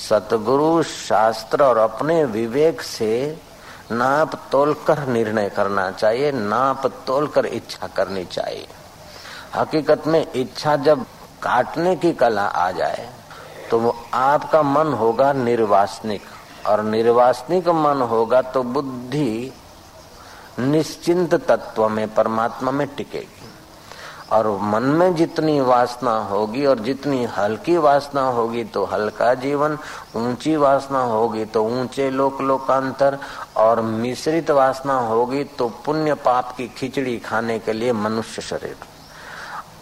सतगुरु, 0.09 0.83
शास्त्र 0.83 1.65
और 1.65 1.79
अपने 1.79 2.25
विवेक 2.25 2.83
से 2.83 3.39
नाप 3.93 4.49
तोल 4.53 4.75
कर 4.87 5.07
निर्णय 5.07 5.49
करना 5.49 5.91
चाहिए, 5.91 6.33
नाप 6.33 6.87
तोल 6.87 7.27
कर 7.27 7.47
इच्छा 7.47 7.87
करनी 7.87 8.25
चाहिए। 8.25 8.67
हकीकत 9.57 10.07
में 10.07 10.33
इच्छा 10.33 10.77
जब 10.77 11.07
काटने 11.43 11.95
की 11.97 12.13
कला 12.13 12.43
आ 12.43 12.71
जाए 12.71 13.09
तो 13.71 13.79
वो 13.79 13.95
आपका 14.15 14.63
मन 14.63 14.93
होगा 14.93 15.33
निर्वासनिक। 15.33 16.23
और 16.67 16.83
निर्वासनिक 16.83 17.69
मन 17.69 18.03
होगा 18.03 18.41
तो 18.43 18.63
बुद्धि 18.63 19.53
निश्चिंत 20.61 21.35
तत्व 21.35 21.89
में, 21.89 22.15
परमात्मा 22.15 22.71
में 22.71 22.87
टिकेगी। 22.87 23.47
और 24.33 24.47
मन 24.63 24.83
में 24.83 25.15
जितनी 25.15 25.61
वासना 25.61 26.17
होगी 26.23 26.65
और 26.67 26.79
जितनी 26.79 27.25
हल्की 27.37 27.77
वासना 27.79 28.23
होगी 28.29 28.65
तो 28.65 28.85
हल्का 28.85 29.33
जीवन, 29.35 29.79
ऊँची 30.17 30.57
वासना 30.57 31.03
होगी 31.05 31.45
तो 31.45 31.65
ऊँचे 31.65 32.11
लोक 32.11 32.41
लोकांतर, 32.41 33.19
और 33.57 33.81
मिश्रित 33.83 34.51
वासना 34.51 34.99
होगी 35.01 35.45
तो 35.59 35.69
पुण्य 35.85 36.15
पाप 36.15 36.55
की 36.57 36.69
खिचड़ी 36.69 37.19
खाने 37.19 37.59
के 37.59 37.73
लिए 37.73 37.93
मनुष्य 37.95 38.43
शरीर। 38.43 38.77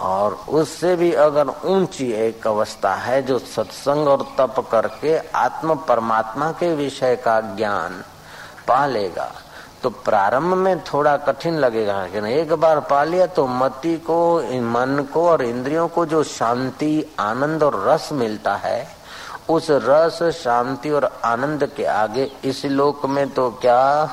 और 0.00 0.38
उससे 0.48 0.96
भी 0.96 1.12
अगर 1.12 1.48
ऊँची 1.64 2.12
एक 2.12 2.46
अवस्था 2.46 2.94
है 2.94 3.22
जो 3.22 3.38
सत्संग 3.38 4.08
और 4.08 4.22
तप 4.38 4.68
करके 4.72 5.18
आत्म 5.18 5.74
परमात्मा 5.74 6.52
के 6.52 6.74
विषय 6.74 7.16
का 7.16 7.40
ज्ञान 7.40 8.04
पा 8.68 8.86
लेगा 8.86 9.32
तो 9.82 9.90
प्रारंभ 9.90 10.54
में 10.54 10.80
थोड़ा 10.80 11.16
कठिन 11.16 11.54
लगेगा 11.54 12.02
लेकिन 12.02 12.26
एक 12.26 12.52
बार 12.52 12.80
पा 12.80 13.04
लिया 13.04 13.26
तो 13.26 13.46
मति 13.46 13.96
को 13.96 14.38
मन 14.60 15.06
को 15.14 15.28
और 15.28 15.42
इंद्रियों 15.42 15.88
को 15.88 16.06
जो 16.06 16.22
शांति, 16.22 17.16
आनंद 17.18 17.62
और 17.62 17.84
रस 17.88 18.08
मिलता 18.12 18.56
है, 18.56 18.88
उस 19.48 19.66
रस, 19.70 20.22
शांति 20.22 20.90
और 20.90 21.20
आनंद 21.24 21.66
के 21.76 21.84
आगे 21.84 22.32
इस 22.44 22.64
लोक 22.64 23.06
में 23.06 23.30
तो 23.30 23.50
क्या 23.50 24.04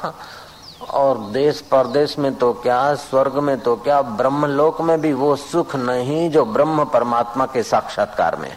और 0.90 1.20
देश 1.32 1.62
परदेश 1.62 2.18
में 2.20 2.36
तो 2.36 2.54
क्या, 2.54 2.96
स्वर्ग 2.96 3.38
में 3.38 3.60
तो 3.60 3.76
क्या 3.76 4.02
ब्रह्म 4.02 4.46
लोक 4.46 4.82
में 4.82 5.02
भी 5.02 5.14
वो 5.14 5.36
सुख 5.36 5.76
नहीं 5.76 6.30
जो 6.32 6.46
ब्रह्म 6.46 6.86
परमात्मा 6.86 7.46
के 7.46 7.64
साक्षात्कार 7.64 8.36
में 8.36 8.56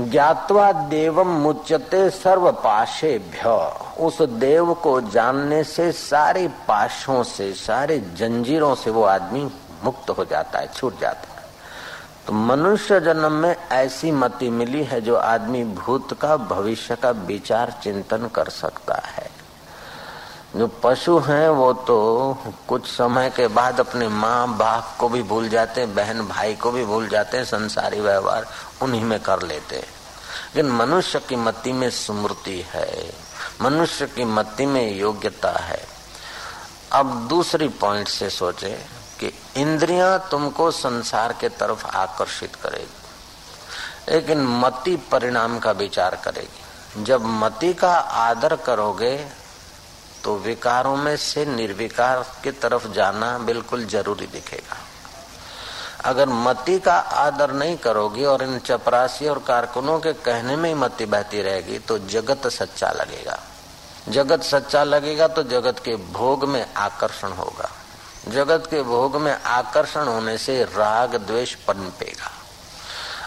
ज्ञातवा 0.00 0.72
देवम 0.72 1.28
मुच्यते 1.28 2.10
सर्व 2.10 2.50
पाशे 2.52 3.18
भ्य 3.18 3.50
उस 4.00 4.22
देव 4.22 4.74
को 4.74 5.00
जानने 5.00 5.64
से 5.64 5.92
सारे 5.92 6.48
पाशों 6.48 7.22
से, 7.22 7.52
सारे 7.52 7.98
जंजीरों 8.16 8.74
से 8.74 8.90
वो 8.90 9.02
आदमी 9.02 9.50
मुक्त 9.84 10.10
हो 10.10 10.24
जाता 10.24 10.58
है, 10.58 10.68
छूट 10.74 11.00
जाता 11.00 11.32
है। 11.32 11.46
तो 12.26 12.32
मनुष्य 12.32 13.00
जन्म 13.00 13.32
में 13.32 13.56
ऐसी 13.72 14.10
मति 14.10 14.50
मिली 14.50 14.84
है 14.84 15.00
जो 15.00 15.16
आदमी 15.16 15.64
भूत 15.64 16.20
का, 16.20 16.36
भविष्य 16.36 16.96
का 16.96 17.10
विचार 17.10 17.74
चिंतन 17.82 18.28
कर 18.34 18.48
सकता 18.48 19.02
है। 19.04 19.37
जो 20.58 20.66
पशु 20.66 21.18
हैं, 21.18 21.48
वो 21.48 21.72
तो 21.72 22.36
कुछ 22.68 22.86
समय 22.86 23.30
के 23.30 23.46
बाद 23.48 23.80
अपने 23.80 24.08
माँ 24.08 24.56
बाप 24.56 24.96
को 25.00 25.08
भी 25.08 25.22
भूल 25.22 25.48
जाते 25.48 25.80
हैं, 25.80 25.94
बहन 25.94 26.26
भाई 26.28 26.54
को 26.54 26.70
भी 26.70 26.84
भूल 26.84 27.08
जाते 27.08 27.36
हैं, 27.36 27.44
संसारी 27.44 28.00
व्यवहार 28.00 28.46
उन्हीं 28.82 29.04
में 29.04 29.18
कर 29.20 29.42
लेते 29.42 29.76
हैं। 29.76 29.88
लेकिन 30.56 30.72
मनुष्य 30.72 31.18
की 31.18 31.36
मति 31.36 31.72
में 31.72 31.90
स्मृति 31.90 32.60
है, 32.68 33.14
मनुष्य 33.62 34.06
की 34.06 34.24
मति 34.24 34.66
में 34.66 34.96
योग्यता 34.96 35.50
है। 35.58 35.80
अब 36.92 37.26
दूसरी 37.28 37.68
पॉइंट 37.68 38.08
से 38.08 38.30
सोचे 38.30 38.70
कि 39.20 39.32
इंद्रियाँ 39.56 40.28
तुमको 40.30 40.70
संसार 40.70 41.32
के 41.32 41.48
तरफ़ 41.48 41.86
आकर्षित 41.86 42.54
करेगी, 42.56 44.12
लेकिन 44.12 44.46
मति 44.60 44.96
परिणाम 44.96 45.58
का 45.58 45.70
विचार 45.70 46.20
करेगी। 46.24 47.04
जब 47.04 47.24
मति 47.24 47.72
का 47.74 47.92
आदर 47.98 48.56
करोगे 48.56 49.37
तो 50.24 50.36
विकारों 50.36 50.96
में 50.96 51.16
से 51.16 51.44
निर्विकार 51.46 52.24
की 52.44 52.50
तरफ़ 52.52 52.88
जाना 52.88 53.36
बिल्कुल 53.38 53.84
ज़रूरी 53.86 54.26
दिखेगा। 54.26 54.76
अगर 56.04 56.28
मति 56.28 56.78
का 56.78 56.94
आदर 56.94 57.52
नहीं 57.52 57.76
करोगी 57.76 58.24
और 58.24 58.42
इन 58.42 58.58
चपरासी 58.58 59.26
और 59.26 59.38
कारकुनों 59.38 59.98
के 60.00 60.12
कहने 60.12 60.56
में 60.56 60.68
ही 60.68 60.74
मति 60.74 61.06
बहती 61.06 61.42
रहेगी 61.42 61.78
तो 61.78 61.98
जगत 61.98 62.46
सच्चा 62.46 62.90
लगेगा। 62.92 63.38
जगत 64.08 64.42
सच्चा 64.42 64.84
लगेगा 64.84 65.28
तो 65.28 65.42
जगत 65.42 65.78
के 65.78 65.96
भोग 66.12 66.44
में 66.44 66.64
आकर्षण 66.74 67.32
होगा। 67.32 67.70
जगत 68.28 68.66
के 68.70 68.82
भोग 68.82 69.16
में 69.16 69.32
आकर्षण 69.32 70.08
होने 70.08 70.38
से 70.38 70.62
राग 70.64 71.16
द्वेष 71.16 71.54
पनपेगा। 71.66 72.30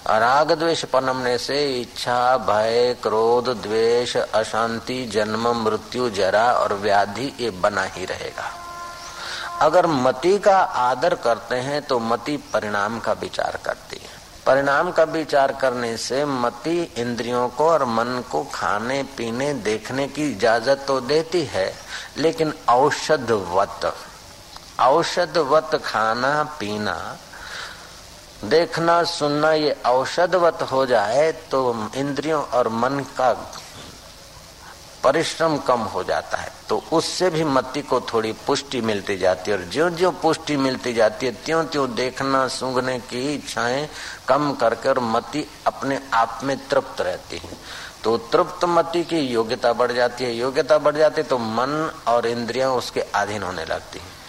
राग 0.08 0.52
द्वेष 0.52 0.84
पनमने 0.86 1.38
से 1.38 1.58
इच्छा, 1.82 2.38
भय, 2.38 2.96
क्रोध, 3.04 3.50
द्वेष, 3.62 4.16
अशांति, 4.18 5.06
जन्म, 5.06 5.48
मृत्यु, 5.64 6.10
जरा 6.10 6.52
और 6.54 6.74
व्याधि 6.74 7.32
ये 7.40 7.50
बना 7.62 7.84
ही 7.88 8.06
रहेगा। 8.06 8.50
अगर 9.62 9.88
मति 9.88 10.38
का 10.40 10.58
आदर 10.58 11.16
करते 11.16 11.56
हैं 11.56 11.82
तो 11.82 12.00
मति 12.00 12.38
परिणाम 12.54 13.00
का 13.00 13.12
विचार 13.14 13.60
करती 13.66 13.98
है। 13.98 14.20
परिणाम 14.46 14.92
का 14.92 15.04
विचार 15.04 15.52
करने 15.52 15.96
से 15.98 16.24
मति 16.26 16.94
इंद्रियों 16.98 17.48
को 17.50 17.70
और 17.70 17.86
मन 17.86 18.24
को 18.32 18.44
खाने, 18.54 19.02
पीने, 19.18 19.54
देखने 19.54 20.08
की 20.08 20.32
इजाज़त 20.32 20.86
तो 20.88 21.00
देती 21.02 21.44
है, 21.46 21.74
लेकिन 22.18 22.54
औषधवत 22.70 23.94
औषधवत 24.80 25.82
खाना, 25.86 26.44
पीना 26.60 26.96
देखना, 28.44 29.04
सुनना 29.04 29.52
ये 29.54 29.72
औषधवत 29.86 30.62
हो 30.72 30.86
जाए 30.86 31.32
तो 31.52 31.90
इंद्रियों 31.96 32.44
और 32.44 32.68
मन 32.70 33.00
का 33.18 33.32
परिश्रम 35.04 35.58
कम 35.58 35.80
हो 35.92 36.04
जाता 36.04 36.38
है। 36.38 36.52
तो 36.70 36.82
उससे 36.94 37.30
भी 37.30 37.44
मति 37.44 37.82
को 37.82 38.00
थोड़ी 38.04 38.32
पुष्टि 38.48 38.82
मिलती 38.82 39.18
जाती 39.18 39.52
है 39.52 39.58
और 39.58 39.64
ज्यो 39.70 39.90
ज्यो 39.90 40.12
पुष्टि 40.12 40.58
मिलती 40.58 40.94
जाती 40.94 41.26
है 41.26 41.32
त्यों 41.46 41.64
त्यों 41.66 41.94
देखना, 41.96 42.48
सूंघने 42.48 42.98
की 43.00 43.34
इच्छाएँ 43.34 43.88
कम 44.28 44.52
करके 44.54 44.90
और 44.90 45.00
मति 45.00 45.46
अपने 45.68 46.00
आप 46.14 46.40
में 46.44 46.58
तृप्त 46.68 47.02
रहती 47.02 47.38
है। 47.38 47.58
तो 48.04 48.18
तृप्त 48.32 48.66
मति 48.66 49.04
की 49.04 49.20
योग्यता 49.20 49.74
बढ़ 49.74 49.92
जाती 49.92 50.24
है। 50.24 50.34
योग्यता 50.34 50.78
बढ़ 50.78 50.96
जाती 50.96 51.22
है 51.22 51.28
तो 51.28 51.38
मन 51.38 51.92
और 52.08 52.28
इंद्रियाँ 52.28 52.72
उसके 52.72 53.02
अधीन 53.02 53.44
होने 53.44 53.66
लगती 53.66 54.00
है। 54.00 54.21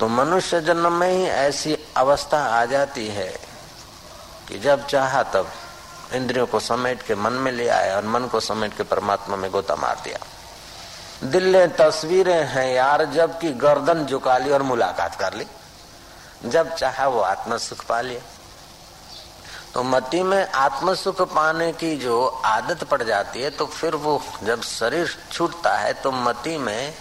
तो 0.00 0.08
मनुष्य 0.08 0.60
जन्म 0.60 0.92
में 0.92 1.08
ही 1.08 1.24
ऐसी 1.24 1.76
अवस्था 1.96 2.38
आ 2.46 2.64
जाती 2.64 3.06
है 3.08 3.28
कि 4.48 4.58
जब 4.58 4.86
चाहा 4.86 5.22
तब 5.22 5.50
इंद्रियों 6.12 6.46
को 6.46 6.60
समेट 6.60 7.02
के 7.02 7.14
मन 7.14 7.32
में 7.32 7.50
ले 7.52 7.68
आया 7.68 7.96
और 7.96 8.04
मन 8.04 8.26
को 8.26 8.40
समेट 8.40 8.76
के 8.76 8.82
परमात्मा 8.82 9.36
में 9.36 9.50
गोता 9.50 9.76
मार 9.76 10.00
दिया। 10.04 10.18
दिल 11.30 11.66
तस्वीरें 11.68 12.44
हैं 12.46 12.68
यार 12.74 13.04
जब 13.04 13.38
की 13.40 13.50
गर्दन 13.58 14.04
झुका 14.06 14.38
ली 14.38 14.50
और 14.50 14.62
मुलाकात 14.62 15.14
कर 15.14 15.34
ली। 15.34 15.46
जब 16.44 16.74
चाहा 16.74 17.06
वो 17.08 17.20
आत्म 17.20 17.56
सुख 17.56 17.84
पा 17.84 18.00
लिया 18.00 18.20
तो 19.74 19.82
मति 19.82 20.22
में 20.22 20.50
आत्म 20.50 20.94
सुख 20.94 21.22
पाने 21.34 21.72
की 21.72 21.96
जो 21.96 22.26
आदत 22.44 22.84
पड़ 22.84 23.02
जाती 23.02 23.42
है 23.42 23.50
तो 23.50 23.66
फिर 23.66 23.94
वो 23.94 24.20
जब 24.42 24.62
शरीर 24.62 25.16
छूटता 25.32 25.76
है 25.76 25.92
तो 25.92 26.12
मति 26.12 26.56
में 26.58 26.94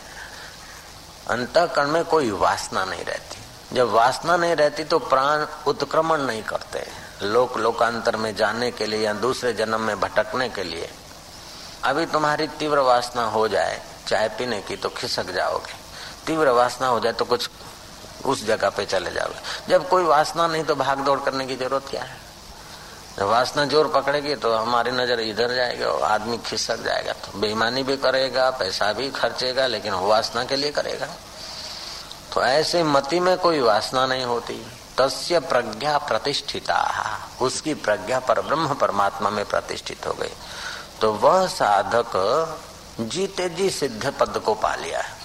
अंतकरण 1.30 1.88
में 1.88 2.03
कोई 2.06 2.32
वासना 2.32 2.84
नहीं 2.86 3.03
रहती। 3.06 3.75
जब 3.75 3.92
वासना 3.92 4.38
नहीं 4.38 4.56
रहती 4.56 4.84
तो 4.84 5.00
प्राण 5.00 5.46
उत्क्रमण 5.68 6.22
नहीं 6.22 6.44
करते। 6.44 6.86
लोक 7.22 7.58
लोकांतर 7.58 8.15
में 8.15 8.36
जाने 8.36 8.72
के 8.72 8.86
लिए 8.86 9.00
या 9.00 9.13
दूसरे 9.13 9.53
जन्म 9.53 9.82
में 9.82 10.00
भटकने 10.00 10.50
के 10.50 10.63
लिए। 10.63 10.89
अभी 11.84 12.06
तुम्हारी 12.06 12.48
तीव्र 12.48 12.80
वासना 12.80 13.25
हो 13.25 13.48
जाए, 13.48 13.82
चाय 14.08 14.30
पीने 14.30 14.62
की 14.62 14.75
तो 14.75 14.89
खिसक 14.89 15.32
जाओगे। 15.32 15.74
तीव्र 16.27 16.50
वासना 16.50 16.88
हो 16.88 17.00
जाए 17.00 17.13
तो 17.13 17.25
कुछ 17.25 17.50
उस 18.25 18.46
जगह 18.46 18.70
पे 18.70 18.86
चले 18.86 19.12
जाओगे। 19.12 19.70
जब 19.70 19.88
कोई 19.89 20.03
वासना 20.03 20.48
नहीं 20.48 20.63
तो 20.63 20.75
भाग 20.75 21.00
दौड़ 21.00 21.20
करने 21.20 21.46
की 21.46 21.56
ज़रूरत 21.56 21.88
क्या 21.89 22.03
है? 22.03 22.18
जब 23.17 23.27
वासना 23.27 23.65
ज़ोर 23.65 23.88
पकड़ेगी 23.88 24.36
तो 24.36 24.53
हमारी 24.53 24.91
नज़र 24.91 25.20
इधर 25.22 25.53
जाएगी 25.55 25.84
और 25.84 26.03
आदमी 26.03 26.38
खिसक 26.38 26.84
जाएगा। 26.84 27.13
तो 27.13 27.39
बेईमानी 27.39 27.84
भी 27.84 27.98
करेगा, 27.98 28.50
पैसा 28.50 28.91
भी 28.93 29.10
खर्चेगा, 29.12 29.67
लेकिन 29.67 29.93
वासना 29.93 30.43
के 30.43 30.55
लिए 30.55 30.72
करेगा। 30.72 31.08
तो 32.34 32.43
ऐसे 32.43 32.84
मति 32.84 33.20
में 33.20 33.38
कोई 33.38 33.60
वासना 33.62 34.05
नहीं 34.05 34.24
होती। 34.25 34.65
तस्य 34.98 35.39
प्रज्ञा 35.41 35.98
प्रतिष्ठिता। 35.98 36.79
उसकी 37.41 37.74
प्रज्ञा 37.75 38.20
पर 38.20 38.41
ब्रह्म 38.41 38.74
परमात्मा 38.74 39.29
में 39.29 39.46
प्रतिष्ठित 39.46 40.08
हो 40.08 40.13
गई। 40.13 40.34
तो 41.01 41.12
वह 41.13 41.46
साधक 41.48 42.12
जीते 43.01 43.50
जी 43.50 43.70
सिद्ध 43.70 44.13
पद 44.20 44.38
को 44.38 44.53
पा 44.55 44.75
लिया। 44.75 45.00
है 45.00 45.22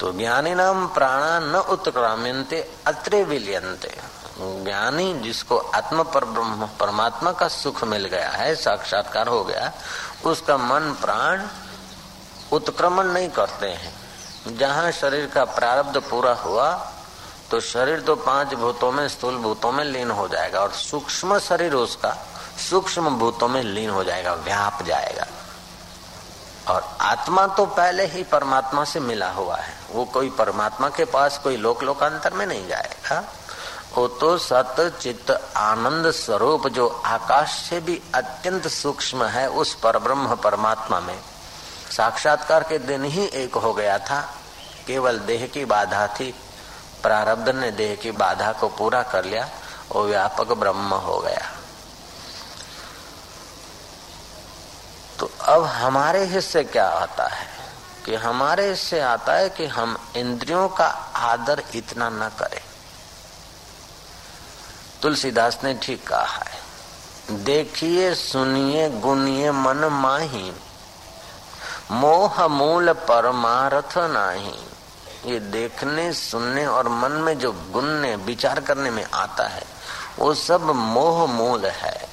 तो 0.00 0.12
ज्ञानी 0.12 0.54
नाम 0.54 0.86
प्राणा 0.88 1.38
न 1.42 1.56
उत्क्राम्यंते 1.68 2.60
अत्रे 2.86 3.22
विलियंते 3.24 3.94
ज्ञानी 4.40 5.12
जिसको 5.14 5.56
आत्म 5.56 6.02
पर 6.04 6.24
ब्रह्म, 6.24 6.66
परमात्मा 6.80 7.32
का 7.32 7.48
सुख 7.48 7.82
मिल 7.84 8.04
गया 8.06 8.28
है, 8.28 8.54
साक्षात्कार 8.54 9.28
हो 9.28 9.42
गया, 9.44 9.72
उसका 10.24 10.56
मन 10.56 10.92
प्राण 11.00 11.42
उत्क्रमण 12.52 13.06
नहीं 13.06 13.28
करते 13.28 13.66
हैं। 13.66 14.56
जहाँ 14.58 14.90
शरीर 14.92 15.26
का 15.26 15.44
प्रारब्ध 15.44 16.00
पूरा 16.00 16.32
हुआ 16.34 16.70
तो 17.50 17.60
शरीर 17.60 18.00
तो 18.00 18.14
पाँच 18.16 18.54
भूतों 18.54 18.90
में, 18.92 19.08
स्थूल 19.08 19.36
भूतों 19.36 19.72
में 19.72 19.84
लीन 19.84 20.10
हो 20.10 20.26
जाएगा 20.28 20.60
और 20.60 20.72
सूक्ष्म 20.72 21.38
शरीर 21.38 21.74
उसका, 21.74 22.10
सूक्ष्म 22.60 23.18
भूतों 23.18 23.48
में 23.48 23.62
लीन 23.62 23.90
हो 23.90 24.04
जाएगा, 24.04 24.32
व्याप 24.34 24.82
जाएगा। 24.82 25.26
और 26.68 26.96
आत्मा 27.00 27.46
तो 27.46 27.64
पहले 27.66 28.06
ही 28.06 28.22
परमात्मा 28.22 28.84
से 28.84 29.00
मिला 29.00 29.30
हुआ 29.30 29.56
है। 29.56 29.74
वो 29.92 30.04
कोई 30.04 30.30
परमात्मा 30.30 30.88
के 30.88 31.04
पास, 31.04 31.38
कोई 31.38 31.56
लोक 31.56 31.82
लोकांतर 31.82 32.34
में 32.34 32.46
नहीं 32.46 32.66
जाएगा। 32.68 33.24
वो 33.98 34.08
तो 34.08 34.38
सत 34.38 34.98
चित 35.02 35.30
आनंद 35.56 36.10
स्वरूप 36.10 36.68
जो 36.68 37.02
आकाश 37.06 37.50
से 37.50 37.80
भी 37.80 38.02
अत्यंत 38.14 38.68
सूक्ष्म 38.68 39.24
है, 39.24 39.50
उस 39.50 39.74
पर 39.74 39.98
ब्रह्म 39.98 40.34
परमात्मा 40.36 41.00
में। 41.00 41.20
साक्षात्कार 41.96 42.62
के 42.62 42.78
दिन 42.78 43.04
ही 43.04 43.24
एक 43.24 43.54
हो 43.54 43.74
गया 43.74 43.98
था। 43.98 44.34
केवल 44.86 45.18
देह 45.18 45.46
की 45.46 45.64
बाधा 45.64 46.06
थी। 46.06 46.34
प्रारब्ध 47.02 47.48
ने 47.48 47.70
देह 47.70 47.94
की 47.94 48.10
बाधा 48.10 48.52
को 48.52 48.68
पूरा 48.68 49.02
कर 49.02 49.24
लिया 49.24 49.48
और 49.94 50.06
व्यापक 50.06 50.52
ब्रह्म 50.52 50.94
हो 50.94 51.18
गया। 51.18 51.52
तो 55.18 55.30
अब 55.42 55.64
हमारे 55.64 56.24
हिस्से 56.24 56.64
क्या 56.64 56.88
आता 56.88 57.26
है? 57.26 57.46
कि 58.04 58.14
हमारे 58.14 58.68
हिस्से 58.68 59.00
आता 59.00 59.32
है 59.32 59.50
कि 59.50 59.66
हम 59.66 60.12
इंद्रियों 60.16 60.68
का 60.68 60.86
आदर 61.16 61.62
इतना 61.74 62.08
न 62.08 62.30
करें। 62.38 62.57
तुलसीदास 65.02 65.58
ने 65.64 65.74
ठीक 65.74 66.08
कहा 66.08 66.26
है। 66.26 66.58
देखिए, 67.44 68.14
सुनिए, 68.14 68.90
गुनिए 68.90 69.50
मन 69.50 69.76
माही। 69.76 70.52
मोह 71.90 72.46
मूल 72.46 72.92
परमारथ 72.92 73.98
नाही। 73.98 74.64
ये 75.32 75.40
देखने, 75.40 76.12
सुनने 76.12 76.66
और 76.66 76.88
मन 76.88 77.12
में 77.12 77.38
जो 77.38 77.52
गुनने, 77.52 78.16
विचार 78.16 78.60
करने 78.60 78.90
में 78.90 79.04
आता 79.04 79.46
है, 79.46 79.62
वो 80.18 80.34
सब 80.34 80.60
मोह 80.60 81.26
मूल 81.26 81.66
है। 81.66 82.08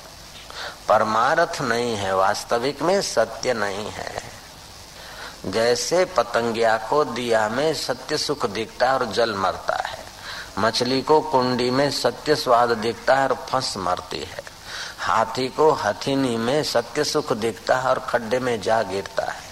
परमारथ 0.89 1.61
नहीं 1.61 1.95
है, 1.95 2.15
वास्तविक 2.15 2.81
में 2.81 3.01
सत्य 3.01 3.53
नहीं 3.53 3.89
है। 3.91 4.23
जैसे 5.45 6.05
पतंगिया 6.05 6.77
को 6.77 7.05
दिया 7.05 7.49
में 7.49 7.73
सत्य 7.73 8.17
सुख 8.17 8.45
दिखता 8.45 8.87
है 8.87 8.93
और 8.93 9.05
जल 9.05 9.35
मरता 9.35 9.83
है। 9.87 10.04
मछली 10.58 11.00
को 11.02 11.20
कुंडी 11.30 11.70
में 11.70 11.90
सत्य 11.90 12.34
स्वाद 12.36 12.70
दिखता 12.78 13.14
है 13.16 13.28
और 13.28 13.34
फंस 13.50 13.76
मरती 13.78 14.20
है 14.20 14.42
हाथी 14.98 15.48
को 15.48 15.70
हथीनी 15.72 16.36
में 16.36 16.62
सत्य 16.64 17.04
सुख 17.04 17.32
दिखता 17.32 17.76
है 17.76 17.88
और 17.90 17.98
खड्डे 18.08 18.38
में 18.38 18.60
जा 18.60 18.82
गिरता 18.82 19.24
है 19.24 19.48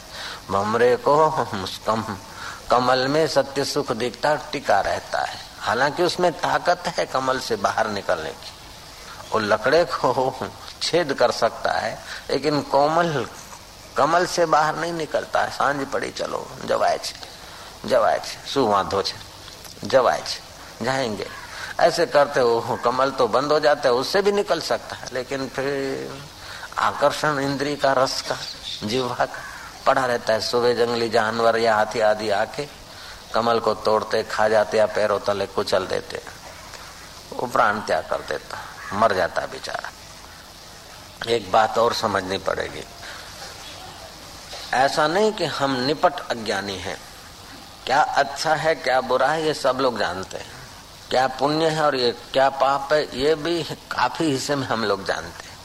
भमरे 0.51 0.95
को 0.97 1.17
कम, 1.87 2.05
कमल 2.71 3.07
में 3.09 3.27
सत्य 3.27 3.65
सुख 3.65 3.93
दिखता 3.95 4.29
है 4.29 4.41
टिका 4.53 4.81
रहता 4.81 5.21
है 5.23 5.39
हालांकि 5.61 6.03
उसमें 6.03 6.31
ताकत 6.33 6.89
है 6.99 7.07
कमल 7.07 7.39
से 7.39 7.57
बाहर 7.59 7.91
निकलने 7.91 8.31
की 8.31 8.53
वो 9.33 9.39
लकड़े 9.39 9.85
को 9.85 10.33
छेद 10.83 11.13
कर 11.13 11.31
सकता 11.33 11.73
है 11.73 11.93
लेकिन 12.31 12.61
कोमल 12.71 13.27
कमल 13.97 14.27
से 14.27 14.47
बाहर 14.47 14.77
नहीं 14.77 14.93
निकलता 14.93 15.41
है 15.43 15.51
सांझ 15.53 15.87
पड़ी 15.93 16.11
चलो 16.13 16.47
जवाए 16.67 16.99
जवाए 17.87 18.21
શું 18.47 18.69
વાંધો 18.69 19.03
છે 19.03 19.17
જવાય 19.87 20.23
जाएँगे। 20.84 21.28
ऐसे 21.80 22.06
करते 22.06 22.40
हो 22.40 22.80
कमल 22.84 23.12
तो 23.12 23.28
बंद 23.28 23.52
हो 23.52 23.60
जाता 23.60 23.90
है, 23.90 23.94
उससे 23.94 24.22
भी 24.22 24.32
निकल 24.32 24.62
सकता 24.62 24.96
है, 24.96 25.08
लेकिन 25.14 25.48
फिर 25.48 26.24
आकर्षण 26.80 27.40
इंद्री 27.40 27.76
का, 27.76 27.94
रस 27.94 28.22
का 28.22 28.38
जीवा 28.84 29.16
का, 29.16 29.28
पड़ा 29.86 30.06
रहता 30.06 30.34
है। 30.34 30.42
सुबह 30.42 30.74
जंगली 30.74 31.10
जानवर 31.10 31.58
या 31.58 31.76
हाथी 31.76 32.00
आदि 32.00 32.30
आके 32.30 32.68
कमल 33.34 33.60
को 33.60 33.74
तोड़ते, 33.74 34.24
खा 34.24 34.48
जाते 34.48 34.78
या 34.78 34.86
पैरों 34.86 35.20
तले 35.20 35.46
कुचल 35.48 35.88
देते, 35.88 36.22
वो 37.34 37.48
प्राण 37.48 37.80
त्याग 37.80 38.06
कर 38.10 38.22
देता, 38.30 38.58
मर 38.94 39.14
जाता 39.14 39.46
बेचारा। 39.46 39.90
एक 41.30 41.52
बात 41.52 41.78
और 41.78 41.94
समझनी 41.94 42.38
पड़ेगी। 42.38 42.84
ऐसा 44.74 45.08
नहीं 45.08 45.32
कि 45.32 45.46
हम 45.46 45.76
निपट 45.80 46.14
अज्ञानी 46.32 46.78
हैं। 46.78 46.98
क्या 47.86 48.02
अच्छा 48.02 48.54
है, 48.56 48.76
क्या 48.76 49.02
बुरा 49.02 49.28
है, 49.28 49.46
ये 49.46 49.54
सब 49.54 49.80
लोग 49.80 50.00
जानते 50.00 50.38
हैं। 50.38 50.63
क्या 51.14 51.28
पुण्य 51.28 51.66
है 51.66 51.82
और 51.82 51.96
ये 51.96 52.12
क्या 52.12 52.50
पाप 52.50 52.94
है, 52.94 53.20
ये 53.20 53.36
भी 53.36 53.64
काफ़ी 53.64 54.26
हिस्से 54.26 54.56
में 54.56 54.68
हम 54.68 54.84
लोग 54.84 55.06
जानते 55.06 55.44
हैं। 55.50 55.58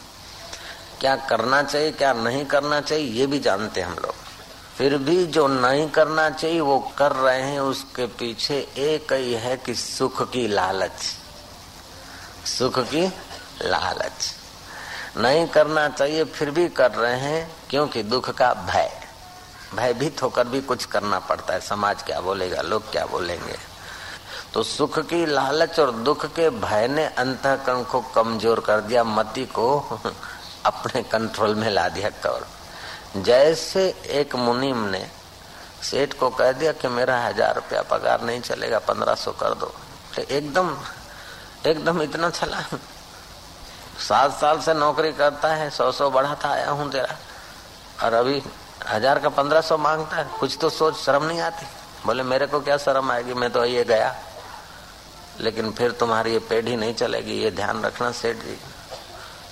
क्या 1.00 1.16
करना 1.16 1.62
चाहिए, 1.62 1.90
क्या 1.90 2.12
नहीं 2.12 2.44
करना 2.46 2.80
चाहिए, 2.80 3.10
ये 3.10 3.26
भी 3.26 3.38
जानते 3.38 3.80
हैं 3.80 3.88
हम 3.88 3.94
लोग। 3.94 4.14
फिर 4.76 4.96
भी 4.96 5.26
जो 5.26 5.48
नहीं 5.48 5.90
करना 5.90 6.30
चाहिए, 6.30 6.60
वो 6.60 6.92
कर 6.98 7.12
रहे 7.12 7.42
हैं, 7.42 7.60
उसके 7.60 8.06
पीछे 8.06 8.68
एक 8.76 9.12
ही 9.12 9.34
है 9.34 9.56
कि 9.56 9.74
सुख 9.74 10.30
की 10.30 10.48
लालच। 10.48 11.00
सुख 12.46 12.78
की 12.78 13.06
लालच। 13.62 14.34
नहीं 15.16 15.46
करना 15.46 15.88
चाहिए, 15.88 16.24
फिर 16.24 16.50
भी 16.50 16.68
कर 16.68 16.90
रहे 16.90 17.16
हैं, 17.16 17.50
क्योंकि 17.70 18.02
दुख 18.02 18.30
का 18.30 18.54
भय। 18.54 19.00
भयभीत 19.74 20.22
होकर 20.22 20.44
भी 20.44 20.60
कुछ 20.60 20.84
करना 20.84 21.18
पड़ता 21.18 21.54
है, 21.54 21.60
समाज 21.60 22.02
क्या 22.02 22.20
बोलेगा, 22.20 22.60
लोग 22.60 22.92
क्या 22.92 23.06
बोलेंगे। 23.06 23.77
तो 24.54 24.62
सुख 24.62 24.98
की 24.98 25.24
लालच 25.26 25.78
और 25.80 25.90
दुख 25.92 26.24
के 26.26 26.48
भय 26.50 26.86
ने 26.88 27.04
अंतकरण 27.06 27.82
को 27.82 28.00
कमज़ोर 28.14 28.60
कर 28.60 28.80
दिया, 28.80 29.04
मति 29.04 29.44
को 29.44 29.78
अपने 30.66 31.02
कंट्रोल 31.02 31.54
में 31.54 31.70
ला 31.70 31.88
दिया 31.88 32.10
कवर। 32.10 33.22
जैसे 33.22 33.88
एक 34.10 34.34
मुनीम 34.36 34.84
ने 34.84 35.06
सेठ 35.82 36.12
को 36.12 36.30
कह 36.30 36.52
दिया 36.52 36.72
कि 36.72 36.88
मेरा 36.88 37.18
हज़ार 37.26 37.54
रुपया 37.54 37.82
पगार 37.82 38.22
नहीं 38.22 38.40
चलेगा, 38.40 38.78
पंद्रह 38.78 39.14
सौ 39.14 39.32
कर 39.32 39.54
दो। 39.54 39.72
तो 40.16 40.22
एकदम 40.22 40.76
एकदम 41.66 42.02
इतना 42.02 42.30
चला। 42.30 42.62
सात 44.08 44.32
साल 44.32 44.60
से 44.60 44.74
नौकरी 44.74 45.12
करता 45.12 45.48
है, 45.48 45.70
सौ 45.70 45.90
सौ 45.92 46.10
बढ़ाता 46.10 46.48
आया 46.48 46.70
हूँ 46.70 46.90
तेरा। 46.90 47.16
और 48.04 48.14
अभी 48.14 48.42
हज़ार 48.88 49.18
का 49.18 49.28
पंद्रह 49.28 49.60
सौ 49.60 49.76
माँगता 49.78 50.16
है, 50.16 50.26
कुछ 50.40 50.58
तो 50.60 50.70
सोच, 50.70 50.96
शर्म 50.96 51.24
नहीं 51.24 51.40
आती। 51.40 51.66
बोले, 52.06 52.22
मेरे 52.22 52.46
को 52.46 52.60
क्या 52.60 52.76
शर्म 52.76 53.10
आएगी? 53.10 53.34
मैं 53.34 53.50
तो 53.50 53.64
ये 53.64 53.84
गया। 53.84 54.14
लेकिन 55.40 55.72
फिर 55.72 55.92
तुम्हारी 55.92 56.32
ये 56.32 56.38
पेढ़ी 56.38 56.76
नहीं 56.76 56.94
चलेगी, 56.94 57.32
ये 57.32 57.50
ध्यान 57.50 57.82
रखना 57.82 58.12
सेठ 58.12 58.36
जी। 58.36 58.58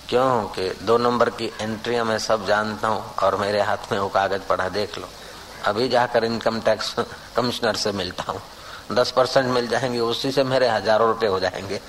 क्यों? 0.09 0.42
कि 0.42 0.79
दो 0.83 0.99
नंबर 0.99 1.31
की 1.31 1.53
एंट्री 1.61 2.01
मैं 2.01 2.18
सब 2.18 2.46
जानता 2.46 2.88
हूँ 2.88 3.14
और 3.14 3.37
मेरे 3.37 3.62
हाथ 3.62 3.92
में 3.92 3.99
वो 3.99 4.09
कागज़ 4.09 4.42
पड़ा 4.42 4.68
देख 4.68 4.99
लो। 4.99 5.09
अभी 5.64 5.88
जाकर 5.88 6.25
इनकम 6.25 6.61
टैक्स 6.61 6.94
कमिश्नर 7.37 7.77
से 7.77 7.92
मिलता 7.92 8.33
हूँ। 8.33 8.42
दस 8.92 9.11
परसेंट 9.11 9.46
मिल 9.46 9.68
जाएँगे, 9.68 10.01
उसी 10.01 10.33
से 10.33 10.44
मेरे 10.44 10.68
हज़ारों 10.68 11.09
रुपए 11.09 11.27
हो 11.27 11.40
जाएँगे। 11.40 11.81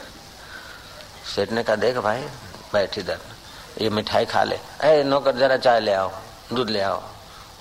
सेठ 1.36 1.52
ने 1.52 1.64
कहा, 1.64 1.76
देख 1.76 1.98
भाई, 1.98 2.22
बैठ 2.74 2.98
इधर। 2.98 3.20
ये 3.82 3.90
मिठाई 3.90 4.26
खा 4.26 4.44
ले। 4.44 4.60
ए, 4.84 5.04
नौकर 5.04 5.36
जरा 5.36 5.58
चाय 5.58 5.80
ले 5.80 5.94
आओ, 5.94 6.12
दूध 6.54 6.70
ले 6.70 6.82
आओ। 6.82 7.04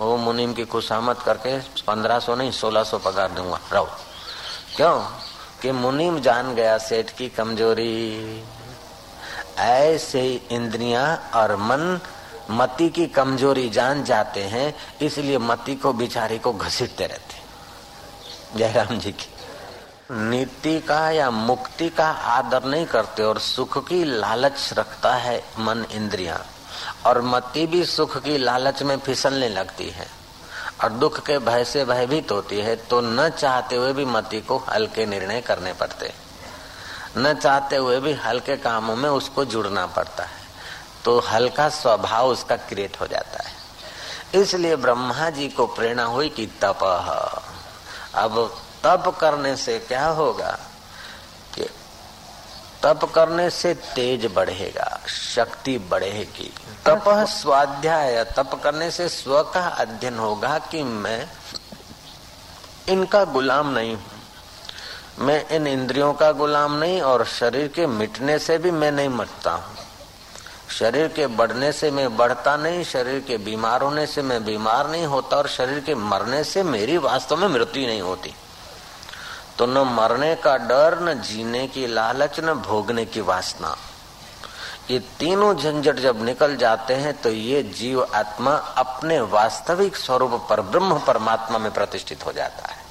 वो 0.01 0.17
मुनीम 0.17 0.55
की 0.55 0.65
खुशामत 0.65 1.19
करके 1.27 1.59
पंद्रह 1.59 2.19
सौ 2.19 2.35
नहीं, 2.35 2.51
सोलह 2.51 2.85
सौ 2.85 2.99
पगार 2.99 3.31
दूँगा। 3.31 3.61
रहो। 3.73 3.89
क्यों? 4.77 5.05
कि 5.67 5.73
मुनीम 5.73 6.19
जान 6.21 6.55
गया 6.55 6.79
सेठ 6.79 7.11
की 7.11 7.29
कमज़ोरी। 7.29 8.45
ऐसे 9.59 10.21
ही 10.21 10.41
इंद्रियाँ 10.51 11.31
और 11.35 11.57
मन 11.57 12.01
मति 12.51 12.89
की 12.89 13.07
कमज़ोरी 13.07 13.69
जान 13.69 14.05
जाते 14.05 14.43
हैं, 14.43 14.75
इसलिए 15.03 15.39
मति 15.39 15.75
को 15.75 15.93
बिचारी 15.93 16.39
को 16.39 16.53
घसीटते 16.53 17.07
रहते 17.07 18.59
जयराम 18.59 18.99
जी 18.99 19.13
की। 19.13 19.29
नीति 20.31 20.79
का 20.81 21.11
या 21.11 21.31
मुक्ति 21.31 21.89
का 21.89 22.09
आदर 22.11 22.65
नहीं 22.65 22.87
करते 22.87 23.23
और 23.23 23.39
सुख 23.39 23.89
की 23.89 24.05
लालच 24.05 24.71
रखता 24.73 25.15
है 25.15 25.39
मन 25.59 25.85
इंद्रिया। 25.93 26.45
और 27.07 27.23
मति 27.23 27.67
भी 27.67 27.85
सुख 27.85 28.17
की 28.23 28.39
लालच 28.39 28.83
में 28.83 28.99
फिसलने 28.99 29.49
लगती 29.49 29.91
है। 29.91 30.07
और 30.85 30.93
दुख 30.93 31.21
के 31.27 31.39
भय 31.39 31.65
से 31.65 31.85
भयभीत 31.85 32.33
होती 32.33 32.61
है 32.61 32.77
तो 32.77 33.01
न 33.01 33.29
चाहते 33.29 33.77
हुए 33.77 33.93
भी 33.93 34.05
मति 34.05 34.41
को 34.41 34.59
हल्के 34.59 35.07
निर्णय 35.07 35.41
करने 35.41 35.73
पड़ते 35.73 36.13
न 37.17 37.35
चाहते 37.35 37.77
हुए 37.77 38.01
भी 38.01 38.13
हल्के 38.13 38.57
कामों 38.57 38.97
में 38.97 39.11
उसको 39.11 39.45
जुड़ना 39.45 39.87
पड़ता 39.87 40.25
है 40.25 40.45
तो 41.05 41.19
हल्का 41.21 41.69
स्वभाव 41.69 42.29
उसका 42.29 42.57
क्रिएट 42.57 43.01
हो 43.01 43.07
जाता 43.07 43.43
है। 43.43 43.55
इसलिए 44.43 44.77
ब्रह्मा 44.77 45.31
जी 45.31 45.49
को 45.49 45.67
प्रेरणा 45.67 46.05
हुई 46.05 46.29
कि 46.29 46.47
तप, 46.47 46.85
अब 48.15 48.57
तप 48.85 49.17
करने 49.21 49.57
से 49.57 49.79
क्या 49.79 50.07
होगा? 50.09 50.59
तप 52.87 53.05
करने 53.05 53.51
से 53.51 53.75
तेज 53.75 54.27
बढ़ेगा, 54.27 55.01
शक्ति 55.09 55.79
बढ़ेगी। 55.79 56.53
तप 56.87 57.05
स्वाध्याय, 57.29 58.25
तप 58.25 58.61
करने 58.65 58.91
से 58.91 59.09
स्व 59.09 59.43
का 59.55 59.61
अध्ययन 59.61 60.19
होगा 60.19 60.59
कि 60.71 60.83
मैं 60.83 61.29
इनका 62.89 63.25
गुलाम 63.25 63.73
नहीं 63.73 63.95
हूँ। 63.95 64.05
मैं 65.19 65.49
इन 65.49 65.67
इंद्रियों 65.67 66.13
का 66.13 66.31
गुलाम 66.33 66.75
नहीं 66.75 67.01
और 67.01 67.25
शरीर 67.25 67.69
के 67.69 67.87
मिटने 67.87 68.39
से 68.39 68.59
भी 68.59 68.71
मैं 68.71 68.93
नहीं 68.93 69.09
मरता 69.09 69.51
हूँ। 69.51 69.77
शरीर 70.71 71.09
के 71.09 71.27
बढ़ने 71.27 71.73
से 71.73 71.91
मैं 71.91 72.17
बढ़ता 72.17 72.57
नहीं, 72.57 72.85
शरीर 72.85 73.21
के 73.21 73.37
बीमार 73.39 73.83
होने 73.83 74.07
से 74.07 74.23
मैं 74.23 74.45
बीमार 74.45 74.91
नहीं 74.91 75.07
होता 75.07 75.37
और 75.37 75.49
शरीर 75.49 75.81
के 75.81 75.95
मरने 75.95 76.45
से 76.45 76.63
मेरी 76.63 76.99
वास्तव 76.99 77.37
में 77.37 77.49
मृत्यु 77.49 77.87
नहीं 77.87 78.01
होती। 78.01 78.35
तो 79.59 79.67
न 79.67 79.79
मरने 79.79 80.35
का 80.35 80.57
डर, 80.57 80.99
न 81.01 81.21
जीने 81.21 81.67
की 81.67 81.87
लालच, 81.87 82.41
न 82.41 82.55
भोगने 82.55 83.05
की 83.05 83.21
वासना। 83.21 83.77
ये 84.91 84.99
तीनों 84.99 85.55
झंझट 85.55 85.97
जब 85.97 86.25
निकल 86.25 86.57
जाते 86.57 86.95
हैं 86.95 87.21
तो 87.23 87.31
ये 87.31 87.63
जीव 87.63 88.07
आत्मा 88.15 88.53
अपने 88.55 89.21
वास्तविक 89.21 89.97
स्वरूप 89.97 90.47
पर, 90.51 90.61
ब्रह्म 90.61 90.99
परमात्मा 90.99 91.59
में 91.59 91.73
प्रतिष्ठित 91.73 92.27
हो 92.27 92.33
जाता 92.33 92.69
है। 92.69 92.85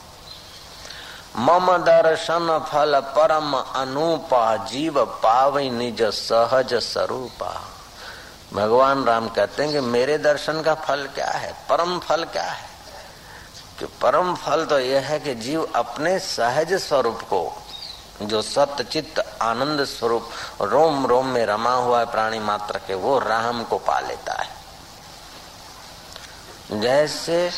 मम 1.37 1.77
दर्शन 1.77 2.65
फल 2.71 2.99
परम 2.99 3.53
अनुपा, 3.53 4.55
जीव 4.65 5.05
पावे 5.05 5.69
निज 5.69 6.01
सहज 6.01 6.73
स्वरूपा। 6.73 7.53
भगवान 8.53 9.03
राम 9.03 9.27
कहते 9.29 9.63
हैं 9.63 9.71
कि 9.71 9.79
मेरे 9.79 10.17
दर्शन 10.17 10.61
का 10.61 10.73
फल 10.73 11.07
क्या 11.15 11.27
है? 11.27 11.53
परम 11.69 11.99
फल 11.99 12.23
क्या 12.23 12.43
है? 12.43 12.74
कि 13.79 13.85
परम 14.01 14.35
फल 14.35 14.65
तो 14.65 14.79
यह 14.79 15.07
है 15.07 15.19
कि 15.19 15.35
जीव 15.35 15.63
अपने 15.75 16.17
सहज 16.19 16.73
स्वरूप 16.81 17.21
को, 17.23 17.63
जो 18.21 18.41
सत्य 18.41 18.83
चित्त 18.83 19.19
आनंद 19.41 19.83
स्वरूप 19.85 20.29
रोम 20.63 21.05
रोम 21.05 21.27
में 21.27 21.45
रमा 21.45 21.73
हुआ 21.73 21.99
है 21.99 22.05
प्राणी 22.11 22.39
मात्र 22.39 22.77
के, 22.77 22.93
वो 22.95 23.17
राम 23.19 23.63
को 23.63 23.77
पा 23.79 23.99
लेता 23.99 24.33
है। 24.33 24.53
जैसे 26.81 27.49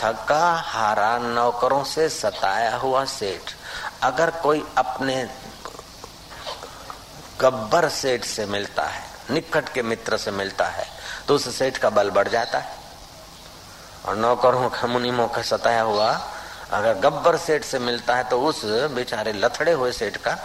थका 0.00 0.52
हारा 0.56 1.18
नौकरों 1.18 1.84
से 1.84 2.08
सताया 2.08 2.76
हुआ 2.76 3.04
सेठ, 3.04 3.52
अगर 4.02 4.30
कोई 4.42 4.64
अपने 4.78 5.28
गब्बर 7.40 7.88
सेठ 7.90 8.24
से 8.24 8.46
मिलता 8.46 8.82
है, 8.84 9.04
निकट 9.30 9.68
के 9.68 9.82
मित्र 9.82 10.16
से 10.16 10.30
मिलता 10.32 10.64
है 10.66 10.86
तो 11.28 11.34
उस 11.34 11.56
सेठ 11.56 11.76
का 11.78 11.90
बल 11.90 12.10
बढ़ 12.10 12.28
जाता 12.28 12.58
है। 12.58 12.79
और 14.06 14.16
नौकरों 14.16 14.68
का 14.70 14.86
मुनिमों 14.86 15.28
का 15.28 15.42
सताया 15.42 15.82
हुआ। 15.82 16.10
अगर 16.70 16.94
गब्बर 17.00 17.36
सेठ 17.36 17.64
से 17.64 17.78
मिलता 17.78 18.16
है 18.16 18.24
तो 18.24 18.40
उस 18.40 18.64
बेचारे 18.94 19.32
लथड़े 19.32 19.72
हुए 19.72 19.92
सेठ 19.92 20.16
का 20.16 20.36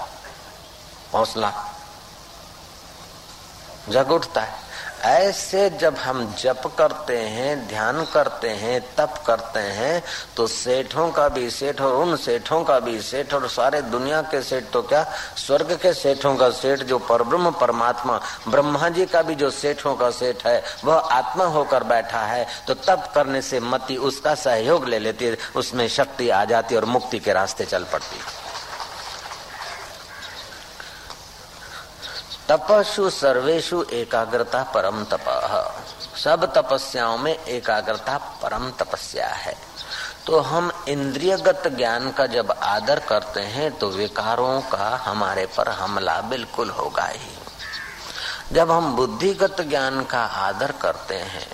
हौसला 1.13 1.51
जग 3.89 4.11
उठता 4.11 4.41
है। 4.41 4.64
ऐसे 5.05 5.69
जब 5.71 5.95
हम 5.95 6.33
जप 6.39 6.61
करते 6.77 7.17
हैं, 7.17 7.67
ध्यान 7.67 8.03
करते 8.05 8.49
हैं, 8.51 8.79
तप 8.97 9.21
करते 9.27 9.59
हैं 9.59 10.01
तो 10.37 10.45
सेठों 10.47 11.09
का 11.11 11.27
भी 11.29 11.49
सेठ 11.49 11.81
और 11.81 11.93
उन 11.95 12.15
सेठों 12.17 12.63
का 12.63 12.79
भी 12.79 12.99
सेठ 13.01 13.33
और 13.33 13.47
सारे 13.49 13.81
दुनिया 13.83 14.21
के 14.23 14.41
सेठ 14.41 14.63
तो 14.73 14.81
क्या? 14.83 15.03
स्वर्ग 15.37 15.73
के 15.81 15.93
सेठों 15.93 16.35
का 16.35 16.49
सेठ 16.51 16.83
जो 16.83 16.97
परब्रह्म 17.01 17.51
परमात्मा, 17.51 18.19
ब्रह्मा 18.47 18.89
जी 18.89 19.05
का 19.05 19.21
भी 19.21 19.35
जो 19.35 19.49
सेठों 19.51 19.95
का 19.95 20.09
सेठ 20.11 20.45
है, 20.47 20.63
वह 20.85 20.95
आत्मा 20.95 21.45
होकर 21.47 21.83
बैठा 21.85 22.21
है 22.21 22.45
तो 22.67 22.73
तप 22.75 23.11
करने 23.15 23.41
से 23.41 23.59
मति 23.61 23.97
उसका 24.03 24.35
सहयोग 24.37 24.87
ले 24.87 24.99
लेती 24.99 25.25
है, 25.25 25.37
उसमें 25.55 25.87
शक्ति 25.89 26.29
आ 26.29 26.43
जाती 26.45 26.75
है 26.75 26.81
और 26.81 26.87
मुक्ति 26.87 27.19
के 27.19 27.33
रास्ते 27.33 27.65
चल 27.65 27.83
पड़ती 27.83 28.17
है। 28.17 28.34
तपस्ु 32.49 33.09
सर्वेशु 33.09 33.83
एकाग्रता 33.93 34.61
परम 34.73 35.03
तप। 35.03 35.25
सब 36.15 36.45
तपस्याओं 36.55 37.17
में 37.17 37.33
एकाग्रता 37.35 38.17
परम 38.43 38.69
तपस्या 38.71 39.27
है। 39.27 39.55
तो 40.27 40.39
हम 40.39 40.71
इंद्रियगत 40.87 41.67
ज्ञान 41.67 42.11
का 42.11 42.25
जब 42.27 42.51
आदर 42.63 42.99
करते 42.99 43.41
हैं 43.47 43.71
तो 43.71 43.89
विकारों 43.89 44.61
का 44.61 44.89
हमारे 45.05 45.45
पर 45.45 45.69
हमला 45.69 46.19
बिल्कुल 46.21 46.69
होगा 46.69 47.05
ही। 47.05 47.33
जब 48.51 48.71
हम 48.71 48.95
बुद्धिगत 48.95 49.61
ज्ञान 49.61 50.03
का 50.03 50.23
आदर 50.39 50.71
करते 50.71 51.15
हैं 51.15 51.47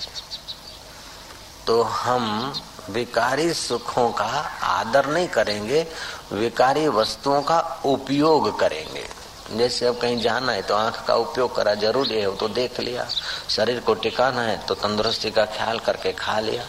तो 1.68 1.82
हम 1.84 2.54
विकारी 2.90 3.54
सुखों 3.54 4.10
का 4.12 4.26
आदर 4.64 5.06
नहीं 5.06 5.28
करेंगे, 5.28 5.88
विकारी 6.32 6.88
वस्तुओं 6.90 7.42
का 7.42 7.60
उपयोग 7.86 8.60
करेंगे। 8.60 9.08
जैसे 9.52 9.86
अब 9.88 9.98
कहीं 10.00 10.20
जाना 10.22 10.52
है 10.52 10.62
तो 10.62 10.76
आँख 10.76 11.04
का 11.08 11.16
उपयोग 11.18 11.56
करा 11.56 11.74
ज़रूरी 11.78 12.20
है 12.22 12.36
तो 12.38 12.48
देख 12.50 12.80
लिया। 12.80 13.08
शरीर 13.50 13.80
को 13.80 13.94
टिकाना 13.96 14.42
है 14.42 14.58
तो 14.68 14.76
तंदुरुस्ती 14.76 15.32
का 15.32 15.46
ख्याल 15.48 15.80
करके 15.80 16.12
खा 16.14 16.40
लिया। 16.40 16.64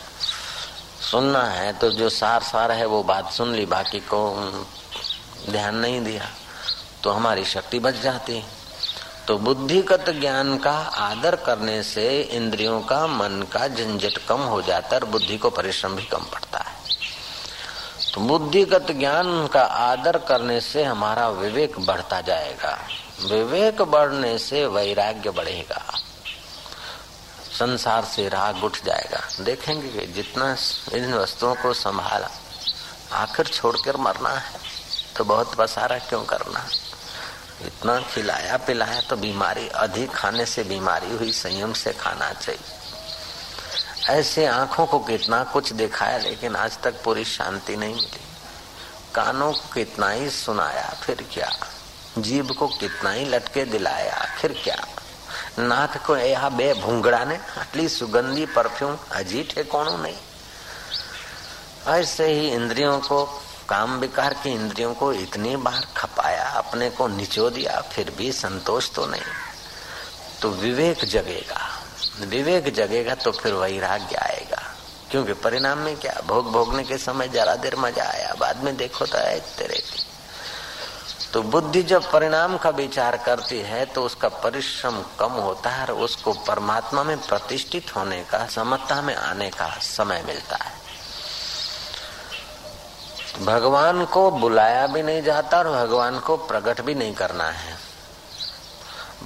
सुनना 1.02 1.42
है 1.44 1.72
तो 1.72 1.90
जो 1.90 2.08
सार 2.10 2.42
सार 2.42 2.72
है 2.72 2.86
वो 2.86 3.02
बात 3.02 3.30
सुन 3.32 3.54
ली, 3.54 3.66
बाकी 3.66 4.00
को 4.04 4.20
ध्यान 5.50 5.76
नहीं 5.76 6.00
दिया 6.00 6.28
तो 7.02 7.10
हमारी 7.10 7.44
शक्ति 7.44 7.78
बच 7.78 8.00
जाती। 8.02 8.42
तो 9.26 9.36
बुद्धिगत 9.38 10.10
ज्ञान 10.10 10.56
का 10.58 10.72
आदर 11.00 11.36
करने 11.36 11.82
से 11.82 12.06
इंद्रियों 12.32 12.80
का 12.82 13.06
मन 13.06 13.42
का 13.52 13.66
झंझट 13.68 14.18
कम 14.28 14.40
हो 14.44 14.60
जाता 14.62 14.88
है 14.88 15.00
और 15.00 15.08
बुद्धि 15.08 15.36
को 15.38 15.50
परिश्रम 15.50 15.94
भी 15.96 16.02
कम 16.04 16.24
पड़ता 16.32 16.51
तो 18.14 18.20
बुद्धिगत 18.20 18.90
ज्ञान 18.90 19.46
का 19.46 19.62
आदर 19.62 20.16
करने 20.18 20.60
से 20.60 20.82
हमारा 20.84 21.28
विवेक 21.28 21.78
बढ़ता 21.80 22.20
जाएगा। 22.20 22.78
विवेक 23.24 23.82
बढ़ने 23.82 24.36
से 24.38 24.66
वैराग्य 24.66 25.30
बढ़ेगा। 25.30 25.82
संसार 27.52 28.04
से 28.04 28.28
राग 28.28 28.64
उठ 28.64 28.76
जाएगा। 28.84 29.20
देखेंगे 29.40 29.88
कि 29.88 30.06
जितना 30.06 30.56
इन 30.92 31.14
वस्तुओं 31.14 31.54
को 31.54 31.72
संभाला, 31.72 32.30
आखिर 33.12 33.46
छोड़कर 33.46 33.96
मरना 33.96 34.30
है 34.30 34.60
तो 35.16 35.24
बहुत 35.24 35.54
पसारा 35.54 35.98
क्यों 35.98 36.24
करना? 36.24 36.66
इतना 37.62 38.00
खिलाया 38.02 38.56
पिलाया 38.56 39.00
तो 39.00 39.16
बीमारी 39.16 39.68
अधिक 39.68 40.10
खाने 40.10 40.46
से 40.46 40.64
बीमारी 40.64 41.16
हुई, 41.16 41.32
संयम 41.32 41.72
से 41.72 41.92
खाना 41.92 42.32
चाहिए। 42.32 42.81
ऐसे 44.08 44.46
आँखों 44.46 44.86
को 44.86 44.98
कितना 44.98 45.44
कुछ 45.44 45.72
दिखाया, 45.72 46.18
लेकिन 46.18 46.56
आज 46.56 46.78
तक 46.78 47.02
पूरी 47.02 47.24
शांति 47.24 47.76
नहीं 47.76 47.94
मिली। 47.94 48.20
कानों 49.14 49.52
को 49.52 49.72
कितना 49.74 50.10
ही 50.10 50.30
सुनाया, 50.30 50.96
फिर 51.02 51.28
क्या? 51.32 51.56
जीभ 52.18 52.50
को 52.50 52.68
कितना 52.68 53.10
ही 53.10 53.24
लटके 53.24 53.64
दिलाया, 53.64 54.26
फिर 54.40 54.60
क्या? 54.64 54.86
को 56.06 56.16
यह 56.16 56.48
बे 56.48 56.74
भूंगड़ा 56.74 57.24
ने 57.24 57.36
आटली 57.36 57.88
सुगंधी 57.88 58.46
परफ्यूम 58.46 58.96
हजी 59.14 59.42
ठेकोणु 59.42 59.96
नहीं? 59.96 60.16
ऐसे 61.86 62.26
ही 62.26 62.48
इंद्रियों 62.48 63.00
को, 63.00 63.24
काम 63.68 63.98
विकार 63.98 64.34
की 64.34 64.50
इंद्रियों 64.50 64.94
को 64.94 65.12
इतनी 65.12 65.56
बार 65.56 65.86
खपाया, 65.96 66.48
अपने 66.48 66.90
को 66.90 67.08
निचो 67.08 67.50
दिया 67.50 67.80
फिर 67.80 68.10
भी 68.10 68.32
संतोष 68.32 68.90
तो 68.90 69.06
नहीं। 69.06 69.22
तो 70.42 70.50
विवेक 70.50 71.04
जगेगा। 71.04 71.81
विवेक 72.20 72.74
जगेगा 72.74 73.14
तो 73.14 73.32
फिर 73.32 73.54
वैराग्य 73.54 74.16
आएगा। 74.16 74.62
क्योंकि 75.10 75.32
परिणाम 75.32 75.78
में 75.78 75.96
क्या? 75.96 76.20
भोग 76.26 76.52
भोगने 76.52 76.84
के 76.84 76.98
समय 76.98 77.28
जरा 77.28 77.54
देर 77.54 77.76
मज़ा 77.76 78.04
आया, 78.04 78.34
बाद 78.34 78.62
में 78.64 78.76
देखो 78.76 79.06
तो 79.06 79.18
तेरे 79.58 79.78
की। 79.78 80.02
तो 81.32 81.42
बुद्धि 81.42 81.82
जब 81.82 82.10
परिणाम 82.12 82.56
का 82.58 82.70
विचार 82.70 83.16
करती 83.16 83.58
है 83.58 83.84
तो 83.86 84.02
उसका 84.02 84.28
परिश्रम 84.28 85.02
कम 85.18 85.32
होता 85.32 85.70
है 85.70 85.86
और 85.86 85.92
उसको 85.92 86.32
परमात्मा 86.32 87.02
में 87.02 87.16
प्रतिष्ठित 87.18 87.96
होने 87.96 88.22
का, 88.22 88.46
समता 88.46 89.00
में 89.02 89.14
आने 89.14 89.50
का 89.50 89.68
समय 89.80 90.22
मिलता 90.26 90.56
है। 90.56 90.80
भगवान 93.44 94.04
को 94.04 94.30
बुलाया 94.30 94.86
भी 94.86 95.02
नहीं 95.02 95.22
जाता 95.22 95.58
और 95.58 95.68
भगवान 95.70 96.18
को 96.18 96.36
प्रकट 96.36 96.80
भी 96.80 96.94
नहीं 96.94 97.14
करना 97.14 97.50
है। 97.50 97.76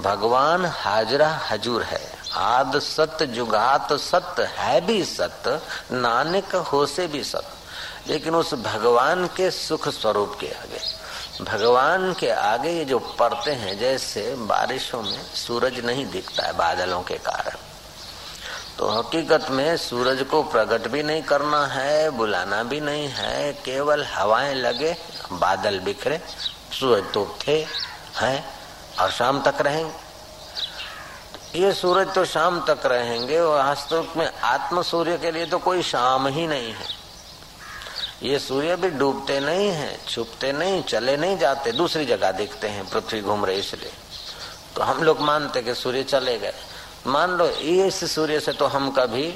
भगवान 0.01 0.65
हाजरा 0.65 1.29
हजूर 1.51 1.83
है। 1.83 2.16
आद 2.37 2.79
सत्य 2.79 3.25
जुगात 3.27 3.93
सत्य 4.01 4.43
है 4.53 4.79
भी 4.85 5.03
सत्य 5.05 5.59
नानक 5.93 6.55
हो 6.71 6.85
से 6.85 7.07
भी 7.07 7.23
सत्य 7.23 7.55
लेकिन 8.07 8.35
उस 8.35 8.53
भगवान 8.55 9.25
के 9.27 9.49
सुख 9.51 9.87
स्वरूप 9.89 10.37
के 10.39 10.47
आगे, 10.47 10.79
भगवान 11.43 12.13
के 12.13 12.29
आगे 12.31 12.69
ये 12.71 12.85
जो 12.85 12.99
पड़ते 13.19 13.51
हैं, 13.53 13.77
जैसे 13.79 14.35
बारिशों 14.47 15.01
में 15.01 15.23
सूरज 15.35 15.79
नहीं 15.85 16.05
दिखता 16.05 16.45
है 16.45 16.53
बादलों 16.57 17.01
के 17.01 17.17
कारण। 17.25 17.57
तो 18.77 18.87
हकीकत 18.89 19.47
में 19.51 19.77
सूरज 19.77 20.21
को 20.31 20.41
प्रकट 20.43 20.87
भी 20.87 21.03
नहीं 21.03 21.21
करना 21.23 21.65
है, 21.65 22.09
बुलाना 22.09 22.63
भी 22.63 22.79
नहीं 22.81 23.07
है, 23.09 23.53
केवल 23.65 24.05
हवाएँ 24.05 24.53
लगे, 24.55 24.95
बादल 25.33 25.79
बिखरे, 25.79 26.21
सूरज 26.79 27.13
तो 27.13 27.25
थे 27.47 27.59
हैं 28.15 28.43
और 28.99 29.11
शाम 29.11 29.41
तक 29.41 29.61
रहेंगे। 29.61 30.06
ये 31.55 31.71
सूरज 31.73 32.13
तो 32.13 32.23
शाम 32.25 32.59
तक 32.65 32.85
रहेंगे 32.85 33.37
और 33.39 33.57
वास्तव 33.57 34.07
में 34.17 34.29
आत्म 34.43 34.81
सूर्य 34.81 35.17
के 35.17 35.31
लिए 35.31 35.45
तो 35.45 35.57
कोई 35.59 35.81
शाम 35.83 36.27
ही 36.27 36.45
नहीं 36.47 36.71
है। 36.73 36.85
ये 38.23 38.39
सूर्य 38.39 38.75
भी 38.75 38.89
डूबते 38.89 39.39
नहीं 39.39 39.69
है, 39.69 39.97
छुपते 40.05 40.51
नहीं, 40.51 40.81
चले 40.83 41.15
नहीं 41.17 41.37
जाते, 41.37 41.71
दूसरी 41.71 42.05
जगह 42.05 42.31
देखते 42.31 42.67
हैं, 42.67 42.85
पृथ्वी 42.89 43.21
घूम 43.21 43.45
रहे 43.45 43.55
इसलिए। 43.55 43.91
तो 44.75 44.83
हम 44.83 45.03
लोग 45.03 45.21
मानते 45.21 45.61
कि 45.61 45.73
सूर्य 45.75 46.03
चले 46.03 46.37
गए। 46.39 46.53
मान 47.07 47.31
लो 47.31 47.47
इस 47.47 48.03
सूर्य 48.13 48.39
से 48.39 48.51
तो 48.53 48.65
हम 48.67 48.89
कभी 48.91 49.33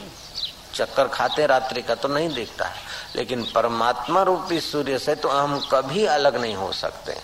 चक्कर 0.76 1.08
खाते 1.08 1.46
रात्रि 1.48 1.82
का 1.82 1.96
तो 1.96 2.08
नहीं 2.08 2.30
दिखता 2.30 2.66
है, 2.66 2.82
लेकिन 3.16 3.44
परमात्मा 3.56 4.22
रूपी 4.24 4.60
सूर्य 4.62 5.00
से 5.00 5.16
तो 5.16 5.30
हम 5.30 5.60
कभी 5.72 6.06
अलग 6.08 6.36
नहीं 6.36 6.56
हो 6.56 6.72
सकते। 6.74 7.16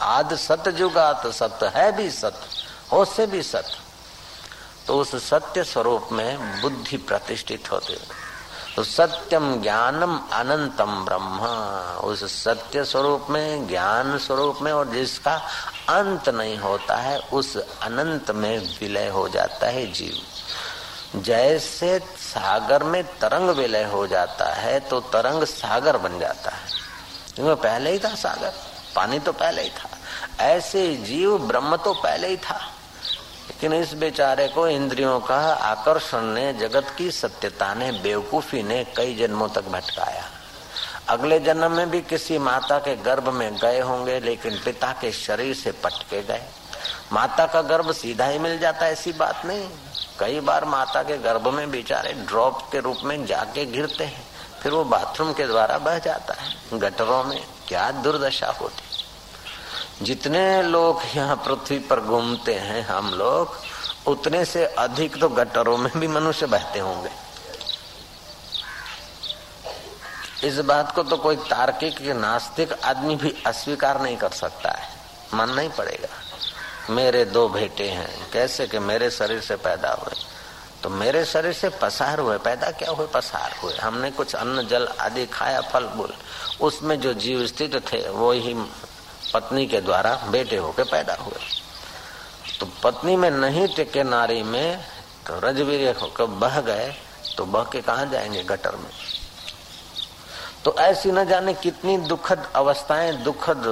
आद 0.00 0.34
सत्य 0.36 0.72
जुगात 0.72 1.26
सत्य 1.32 1.72
है 1.76 1.90
भी 1.96 2.10
सत्य 2.10 2.46
हो 2.92 3.04
से 3.04 3.26
भी 3.26 3.42
सत्य। 3.42 3.82
तो 4.86 4.98
उस 4.98 5.14
सत्य 5.30 5.64
स्वरूप 5.64 6.08
में 6.12 6.60
बुद्धि 6.62 6.96
प्रतिष्ठित 6.96 7.70
होती 7.72 7.96
तो 8.76 8.84
सत्यम 8.84 9.62
ज्ञानम 9.62 10.18
अनंतम 10.32 11.04
ब्रह्म। 11.04 11.38
उस 12.04 12.44
सत्य 12.44 12.84
स्वरूप 12.84 13.26
में, 13.30 13.68
ज्ञान 13.68 14.18
स्वरूप 14.18 14.58
में 14.62 14.72
और 14.72 14.88
जिसका 14.88 15.34
अंत 15.88 16.28
नहीं 16.28 16.58
होता 16.58 16.96
है, 16.96 17.18
उस 17.18 17.56
अनंत 17.56 18.30
में 18.30 18.78
विलय 18.80 19.08
हो 19.08 19.28
जाता 19.28 19.66
है 19.66 19.92
जीव। 19.92 21.20
जैसे 21.20 21.98
सागर 22.16 22.82
में 22.82 23.04
तरंग 23.18 23.50
विलय 23.50 23.84
हो 23.84 24.06
जाता 24.06 24.52
है 24.52 24.80
तो 24.80 25.00
तरंग 25.00 25.44
सागर 25.44 25.96
बन 25.96 26.18
जाता 26.18 26.50
है। 26.50 26.68
क्योंकि 27.34 27.62
पहले 27.62 27.90
ही 27.90 27.98
था 27.98 28.14
सागर, 28.14 28.52
पानी 28.96 29.18
तो 29.18 29.32
पहले 29.32 29.62
ही 29.62 29.70
था। 29.70 29.90
ऐसे 30.44 30.96
जीव 30.96 31.38
ब्रह्म 31.38 31.76
तो 31.76 31.94
पहले 31.94 32.28
ही 32.28 32.36
था। 32.36 32.73
लेकिन 33.44 33.72
इस 33.72 33.92
बेचारे 33.94 34.48
को 34.48 34.68
इंद्रियों 34.68 35.20
का 35.20 35.36
आकर्षण 35.54 36.22
ने, 36.22 36.52
जगत 36.52 36.94
की 36.98 37.10
सत्यता 37.10 37.74
ने, 37.74 37.92
बेवकूफ़ी 37.92 38.62
ने 38.62 38.84
कई 38.96 39.16
जन्मों 39.16 39.48
तक 39.48 39.64
भटकाया। 39.64 40.24
अगले 41.08 41.38
जन्म 41.40 41.72
में 41.72 41.90
भी 41.90 42.00
किसी 42.00 42.38
माता 42.38 42.78
के 42.78 42.96
गर्भ 42.96 43.28
में 43.28 43.56
गए 43.56 43.80
होंगे, 43.80 44.20
लेकिन 44.20 44.58
पिता 44.64 44.92
के 44.92 45.12
शरीर 45.12 45.54
से 45.54 45.72
पटके 45.72 46.22
गए। 46.22 46.42
माता 47.12 47.46
का 47.46 47.62
गर्भ 47.62 47.92
सीधा 47.92 48.26
ही 48.26 48.38
मिल 48.38 48.58
जाता, 48.58 48.86
ऐसी 48.86 49.12
बात 49.12 49.46
नहीं। 49.46 49.68
कई 50.18 50.40
बार 50.40 50.64
माता 50.64 51.02
के 51.02 51.18
गर्भ 51.18 51.48
में 51.48 51.70
बेचारे 51.70 52.12
ड्रॉप 52.12 52.62
के 52.72 52.80
रूप 52.80 52.96
में 53.04 53.26
जाके 53.26 53.66
गिरते 53.66 54.04
हैं, 54.04 54.26
फिर 54.62 54.72
वो 54.72 54.84
बाथरूम 54.84 55.32
के 55.32 55.46
द्वारा 55.46 55.78
बह 55.78 55.98
जाता 55.98 56.34
है। 56.34 56.56
गटरों 56.72 57.24
में 57.24 57.46
क्या 57.68 57.90
दुर्दशा 57.90 58.46
होती। 58.46 58.93
जितने 60.02 60.62
लोग 60.62 61.00
यहाँ 61.16 61.36
पृथ्वी 61.36 61.78
पर 61.78 62.00
घूमते 62.00 62.54
हैं 62.54 62.86
हम 62.86 63.10
लोग, 63.14 63.56
उतने 64.06 64.44
से 64.44 64.66
अधिक 64.66 65.20
तो 65.20 65.28
गटरों 65.28 65.76
में 65.76 65.92
भी 65.96 66.06
मनुष्य 66.06 66.46
बहते 66.46 66.78
होंगे। 66.78 67.24
इस 70.46 70.58
बात 70.58 70.94
को 70.94 71.02
तो 71.02 71.16
कोई 71.16 71.36
तार्किक 71.36 72.00
नास्तिक 72.00 72.72
आदमी 72.72 73.16
भी 73.16 73.42
अस्वीकार 73.46 74.00
नहीं 74.00 74.16
कर 74.16 74.30
सकता 74.30 74.70
है। 74.70 74.88
मानना 75.34 75.60
ही 75.60 75.68
पड़ेगा। 75.68 76.08
मेरे 76.94 77.24
दो 77.24 77.48
बेटे 77.48 77.88
हैं, 77.88 78.30
कैसे 78.30 78.66
कि 78.66 78.78
मेरे 78.78 79.10
शरीर 79.10 79.40
से 79.40 79.56
पैदा 79.56 79.92
हुए? 79.92 80.14
तो 80.82 80.88
मेरे 80.88 81.24
शरीर 81.24 81.52
से 81.52 81.68
पसार 81.68 82.18
हुए, 82.18 82.38
पैदा 82.38 82.70
क्या 82.70 82.90
हुए? 82.90 83.06
पसार 83.06 83.54
हुए। 83.62 83.74
हमने 83.74 84.10
कुछ 84.10 84.34
अन्न, 84.34 84.66
जल 84.66 84.88
आदि 85.00 85.26
खाया, 85.26 85.60
फल, 85.60 85.86
फूल। 85.86 86.14
उसमें 86.60 87.00
जो 87.00 87.14
जीव 87.14 87.46
स्थित 87.46 87.92
थे, 87.92 88.08
वो 88.08 88.32
ही 88.32 88.54
पत्नी 89.34 89.66
के 89.66 89.80
द्वारा 89.80 90.14
बेटे 90.30 90.56
होके 90.56 90.82
पैदा 90.82 91.14
हुए। 91.14 91.40
तो 92.60 92.66
पत्नी 92.82 93.16
में 93.16 93.30
नहीं 93.30 93.66
टिके 93.76 94.02
नारी 94.02 94.42
में 94.42 94.84
तो 95.26 95.38
रजवीर 95.40 95.96
होकर 95.96 96.24
बह 96.40 96.60
गए 96.60 96.94
तो 97.36 97.44
बह 97.46 97.64
के 97.64 97.80
कहा 97.80 98.04
जाएँगे 98.04 98.42
गटर 98.44 98.76
में? 98.76 98.90
तो 100.64 100.74
ऐसी 100.78 101.12
न 101.12 101.24
जाने 101.24 101.54
कितनी 101.54 101.96
दुखद 102.06 102.46
अवस्थाएँ, 102.56 103.12
दुखद 103.12 103.64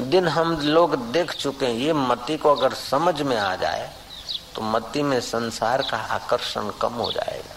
दिन 0.00 0.28
हम 0.28 0.56
लोग 0.60 0.96
देख 1.12 1.32
चुके 1.32 1.66
हैं। 1.66 1.74
ये 1.74 1.92
मती 1.92 2.36
को 2.36 2.54
अगर 2.54 2.74
समझ 2.74 3.22
में 3.22 3.36
आ 3.36 3.54
जाए 3.56 3.90
तो 4.54 4.62
मत्ती 4.62 5.02
में 5.02 5.20
संसार 5.20 5.82
का 5.82 5.96
आकर्षण 5.96 6.70
कम 6.80 6.94
हो 6.94 7.10
जाएगा। 7.12 7.54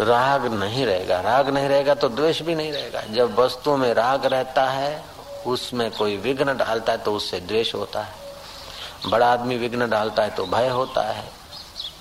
राग 0.00 0.46
नहीं 0.54 0.86
रहेगा। 0.86 1.20
राग 1.20 1.48
नहीं 1.48 1.68
रहेगा 1.68 1.94
तो 1.94 2.08
द्वेष 2.08 2.42
भी 2.42 2.54
नहीं 2.54 2.72
रहेगा। 2.72 3.00
जब 3.00 3.38
वस्तु 3.38 3.76
में 3.76 3.94
राग 3.94 4.26
रहता 4.26 4.64
है, 4.64 5.04
उसमें 5.46 5.90
कोई 5.90 6.16
विघ्न 6.16 6.56
डालता 6.56 6.92
है 6.92 6.98
तो 6.98 7.14
उससे 7.14 7.40
द्वेष 7.40 7.74
होता 7.74 8.00
है। 8.00 9.10
बड़ा 9.10 9.32
आदमी 9.32 9.56
विघ्न 9.56 9.90
डालता 9.90 10.22
है 10.22 10.30
तो 10.30 10.46
भय 10.46 10.68
होता 10.68 11.02
है। 11.02 11.24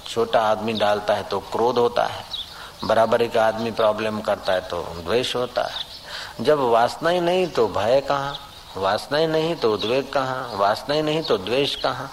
छोटा 0.07 0.41
आदमी 0.41 0.73
डालता 0.73 1.13
है 1.13 1.23
तो 1.23 1.39
क्रोध 1.39 1.77
होता 1.77 2.03
है। 2.03 2.23
बराबरी 2.83 3.27
का 3.27 3.45
आदमी 3.45 3.71
प्रॉब्लम 3.71 4.21
करता 4.21 4.53
है 4.53 4.61
तो 4.61 4.81
द्वेष 5.05 5.35
होता 5.35 5.61
है। 5.61 6.45
जब 6.45 6.59
वासना 6.59 7.09
ही 7.09 7.19
नहीं 7.19 7.47
तो 7.47 7.67
भय 7.67 8.01
कहाँ? 8.01 8.37
वासना 8.77 9.17
ही 9.17 9.27
नहीं 9.27 9.55
तो 9.55 9.73
उद्वेग 9.73 10.11
कहाँ? 10.11 10.51
वासना 10.55 10.95
ही 10.95 11.01
नहीं 11.01 11.23
तो 11.23 11.37
द्वेष 11.37 11.75
कहाँ? 11.75 12.11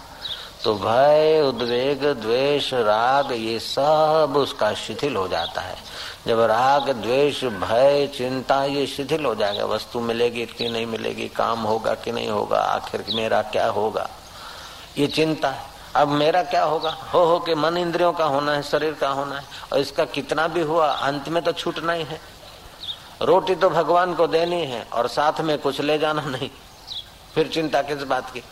तो 0.66 0.74
भय, 0.74 1.42
उद्वेग, 1.48 2.04
द्वेष, 2.04 2.74
राग, 2.74 3.32
ये 3.32 3.58
सब 3.58 4.34
उसका 4.36 4.74
शिथिल 4.74 5.16
हो 5.16 5.28
जाता 5.28 5.60
है। 5.60 5.76
जब 6.26 6.40
राग, 6.40 6.90
द्वेष, 6.90 7.44
भय, 7.44 8.10
चिंता, 8.16 8.64
ये 8.64 8.86
शिथिल 8.86 9.24
हो 9.24 9.34
जाएगा, 9.34 9.64
वस्तु 9.64 10.00
मिलेगी 10.00 10.46
कि 10.46 10.68
नहीं 10.68 10.86
मिलेगी, 10.86 11.28
काम 11.28 11.60
होगा 11.60 11.94
कि 11.94 12.12
नहीं 12.12 12.28
होगा, 12.28 12.58
आखिर 12.58 13.04
मेरा 13.14 13.42
क्या 13.42 13.66
होगा? 13.66 14.10
ये 14.98 15.06
चिंता 15.06 15.48
है। 15.48 15.62
अब 15.96 16.08
मेरा 16.08 16.42
क्या 16.42 16.64
होगा? 16.64 16.90
हो 16.90 17.24
हो 17.24 17.38
के 17.38 17.54
मन 17.54 17.76
इंद्रियों 17.76 18.12
का 18.12 18.24
होना 18.24 18.52
है, 18.52 18.62
शरीर 18.62 18.92
का 18.92 19.08
होना 19.08 19.36
है, 19.36 19.44
और 19.72 19.78
इसका 19.78 20.04
कितना 20.04 20.48
भी 20.48 20.60
हुआ, 20.60 20.86
अंत 20.86 21.28
में 21.28 21.42
तो 21.42 21.52
छूटना 21.52 21.92
ही 21.92 22.04
है। 22.04 22.20
रोटी 23.22 23.54
तो 23.54 23.70
भगवान 23.70 24.14
को 24.14 24.26
देनी 24.26 24.64
है, 24.64 24.88
और 24.92 25.08
साथ 25.08 25.40
में 25.40 25.58
कुछ 25.58 25.80
ले 25.80 25.98
जाना 25.98 26.22
नहीं। 26.22 26.50
फिर 27.34 27.48
चिंता 27.48 27.82
किस 27.82 28.02
बात 28.02 28.30
की? 28.30 28.42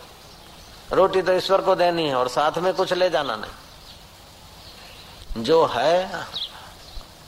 रोटी 0.92 1.22
तो 1.22 1.32
ईश्वर 1.32 1.60
को 1.60 1.74
देनी 1.74 2.08
है 2.08 2.14
और 2.14 2.28
साथ 2.28 2.58
में 2.58 2.74
कुछ 2.74 2.92
ले 2.92 3.10
जाना 3.10 3.36
नहीं। 3.36 3.50
जो 5.42 5.66
है, 5.66 6.26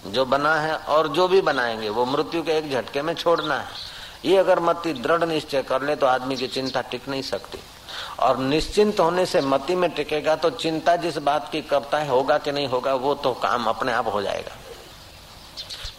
जो 0.06 0.24
बना 0.24 0.54
है 0.54 0.76
और 0.76 1.08
जो 1.08 1.28
भी 1.28 1.40
बनाएँगे, 1.40 1.88
वो 1.88 2.04
मृत्यु 2.04 2.42
के 2.42 2.52
एक 2.52 2.70
झटके 2.70 3.02
में 3.02 3.14
छोड़ना 3.14 3.58
है। 3.58 3.68
ये 4.24 4.36
अगर 4.36 4.60
मति 4.60 4.92
दृढ़ 4.92 5.24
निश्चय 5.24 5.62
कर 5.62 5.82
ले 5.82 5.96
तो 5.96 6.06
आदमी 6.06 6.36
की 6.36 6.46
चिंता 6.46 6.80
टिक 6.80 7.08
नहीं 7.08 7.22
सकती। 7.22 7.58
और 8.20 8.38
निश्चिंत 8.38 9.00
होने 9.00 9.26
से 9.26 9.40
मति 9.40 9.74
में 9.74 9.90
टिकेगा 9.90 10.36
तो 10.36 10.50
चिंता 10.50 10.96
जिस 10.96 11.18
बात 11.18 11.52
की 11.52 11.62
करता 11.62 11.98
है, 11.98 12.08
होगा 12.08 12.38
कि 12.38 12.52
नहीं 12.52 12.68
होगा, 12.68 12.94
वो 12.94 13.14
तो 13.14 13.32
काम 13.32 13.66
अपने 13.66 13.92
आप 13.92 14.06
हो 14.06 14.22
जाएगा। 14.22 14.56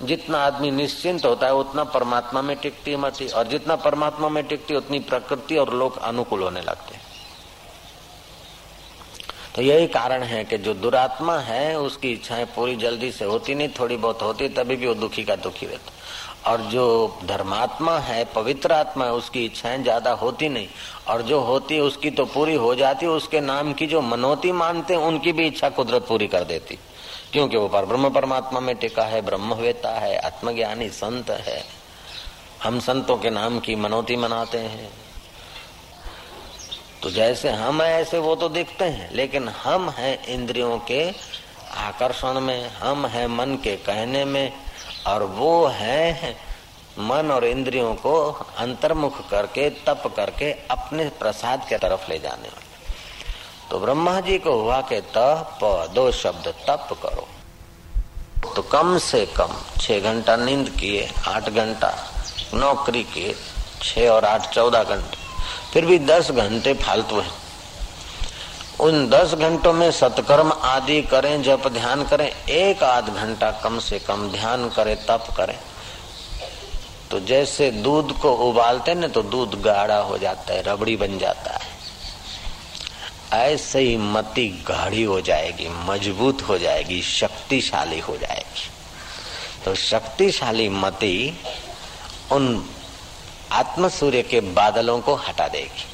जितना 0.06 0.46
आदमी 0.46 0.72
निश्चिंत 0.72 1.26
होता 1.26 1.48
है, 1.48 1.54
उतना 1.54 1.84
परमात्मा 1.84 2.42
में 2.42 2.58
टिकती 2.58 2.92
है 2.92 2.98
मति, 2.98 3.28
और 3.28 3.48
जितना 3.48 3.76
परमात्मा 3.76 4.30
में 4.30 4.48
टिकती 4.48 4.76
उतनी 4.76 5.00
प्रकृति 5.00 5.58
और 5.58 5.74
लोग 5.74 5.98
अनुकूल 5.98 6.44
होने 6.44 6.62
लगते 6.62 6.96
हैं। 6.96 7.17
तो 9.58 9.64
यही 9.64 9.88
कारण 9.88 10.24
है 10.24 10.46
कि 10.46 10.58
जो 10.58 10.74
दुरात्मा 10.74 11.38
है, 11.38 11.80
उसकी 11.80 12.12
इच्छाएँ 12.12 12.46
पूरी 12.46 12.76
जल्दी 12.76 13.12
से 13.12 13.26
होती 13.26 13.56
नहीं, 13.56 13.70
थोड़ी 13.80 13.98
बहुत 13.98 14.22
होती, 14.22 14.50
तभी 14.50 14.76
भी 14.76 14.88
वो 14.88 14.94
दुखी 14.94 15.24
का 15.24 15.36
दुखी 15.36 15.66
रहता। 15.66 16.52
और 16.52 16.62
जो 16.62 17.18
धर्मात्मा 17.26 18.00
है, 18.00 18.26
पवित्र 18.26 18.72
आत्मा 18.72 19.06
है, 19.06 19.12
उसकी 19.12 19.46
इच्छाएँ 19.46 19.84
ज़्यादा 19.84 20.12
होती 20.12 20.50
नहीं। 20.50 20.68
और 21.08 21.22
जो 21.22 21.40
होती, 21.40 21.80
उसकी 21.80 22.12
तो 22.12 22.26
पूरी 22.26 22.56
हो 22.56 22.76
जाती, 22.76 23.06
उसके 23.06 23.42
नाम 23.42 23.74
की 23.74 23.88
जो 23.88 24.02
मनोती 24.02 24.52
मानते, 24.52 24.96
उनकी 24.96 25.32
भी 25.32 25.48
इच्छा 25.48 25.70
कुदरत 25.70 26.06
पूरी 26.08 26.28
कर 26.28 26.44
देती। 26.44 26.78
क्योंकि 27.34 27.58
वो 27.58 27.68
पर 27.68 27.86
ब्रह्म 27.86 28.10
परमात्मा 28.10 28.60
में 28.60 28.76
टिका 28.76 29.04
है, 29.04 29.22
ब्रह्मवेता 29.22 29.90
है, 29.90 30.18
आत्मज्ञानी 30.18 30.90
संत 30.90 31.30
है। 31.30 31.64
हम 32.64 32.80
संतों 32.80 33.18
के 33.18 33.30
नाम 33.30 33.60
की 33.60 33.76
मनोती 33.76 34.16
मनाते 34.16 34.58
हैं। 34.58 35.07
तो 37.04 37.10
जैसे 37.10 37.50
हम 37.50 37.82
है, 37.82 38.02
ऐसे 38.02 38.20
वो 38.20 38.36
तो 38.36 38.50
दिखते 38.50 38.86
हैं। 38.86 39.14
लेकिन 39.14 39.50
हम 39.50 39.90
हैं 39.90 40.26
इंद्रियों 40.26 40.78
के 40.80 41.12
आकर्षण 41.78 42.40
में, 42.40 42.70
हम 42.70 43.06
हैं 43.06 43.28
मन 43.28 43.56
के 43.64 43.76
कहने 43.76 44.26
में, 44.26 44.54
और 45.08 45.24
वो 45.24 45.68
है 45.68 46.36
मन 47.00 47.32
और 47.32 47.46
इंद्रियों 47.46 47.96
को 47.96 48.32
अंतर्मुख 48.58 49.30
करके, 49.30 49.70
तप 49.70 50.14
करके 50.16 50.52
अपने 50.52 51.10
प्रसाद 51.10 51.66
के 51.70 51.78
तरफ़ 51.78 52.12
ले 52.12 52.20
जाने 52.20 52.48
वाले। 52.48 52.68
तो 53.70 53.80
ब्रह्मा 53.80 54.20
जी 54.22 54.38
को 54.38 54.52
हुआ 54.62 54.82
के 54.82 55.02
तप, 55.02 55.60
दो 55.94 56.12
शब्द 56.12 56.48
तप 56.48 56.88
करो। 57.04 57.28
तो 58.56 58.62
कम 58.62 58.98
से 58.98 59.26
कम 59.26 59.56
छह 59.82 60.00
घंटा 60.00 60.36
नींद 60.36 60.70
किए, 60.70 61.12
आठ 61.28 61.50
घंटा 61.50 61.96
नौकरी 62.54 63.04
किए, 63.04 63.36
छह 63.82 64.10
और 64.10 64.26
आठ 64.26 64.50
चौदह 64.50 64.84
घंटे। 64.84 65.27
फिर 65.78 65.86
भी 65.86 66.00
दस 66.00 66.32
घंटे 66.32 66.74
फालतू 66.74 67.20
है। 67.20 67.30
उन 68.80 69.10
दस 69.10 69.34
घंटों 69.34 69.74
में 69.74 69.92
सत्कर्म 69.92 70.52
आदि 70.52 71.02
करें 71.02 71.44
जब 71.44 71.68
ध्यान 71.74 72.04
करें, 72.04 72.46
एक 72.50 72.84
आध 72.84 73.10
घंटा 73.10 73.52
कम 73.52 73.80
से 73.80 74.00
कम 74.00 74.30
ध्यान 74.32 74.70
करें, 74.70 74.96
तप 75.06 75.28
करें। 75.38 75.60
तो 77.12 77.20
जैसे 77.20 77.72
दूध 77.72 78.18
को 78.20 78.32
उबालते 78.32 78.94
ना 78.94 79.08
तो 79.08 79.24
दूध 79.24 79.62
गाढ़ा 79.62 79.98
हो 79.98 80.18
जाता 80.18 80.54
है, 80.54 80.62
रबड़ी 80.62 80.96
बन 80.96 81.18
जाता 81.18 81.52
है। 81.52 81.70
ऐसे 83.54 83.80
ही 83.80 83.98
मति 83.98 84.66
गाढ़ी 84.68 85.04
हो 85.04 85.22
जाएगी, 85.22 85.70
मज़बूत 85.70 86.42
हो 86.42 86.58
जाएगी, 86.58 87.02
शक्तिशाली 87.02 88.00
हो 88.00 88.18
जाएगी। 88.18 88.70
तो 89.66 89.76
शक्तिशाली 89.76 90.70
मति 90.70 91.40
उन 92.32 92.70
आत्म 93.52 93.90
सूर्य 93.90 94.22
के 94.22 94.40
बादलों 94.42 95.00
को 95.02 95.16
हटा 95.16 95.48
देगी। 95.48 95.86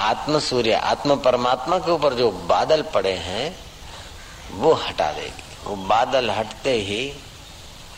आत्म 0.00 0.38
सूर्य 0.38 0.72
आत्म 0.72 1.16
परमात्मा 1.16 1.78
के 1.78 1.90
ऊपर 1.90 2.14
जो 2.14 2.30
बादल 2.30 2.82
पड़े 2.82 3.12
हैं, 3.12 3.56
वो 4.52 4.72
हटा 4.72 5.12
देगी। 5.12 5.42
वो 5.66 5.76
बादल 5.76 6.30
हटते 6.30 6.72
ही 6.80 7.12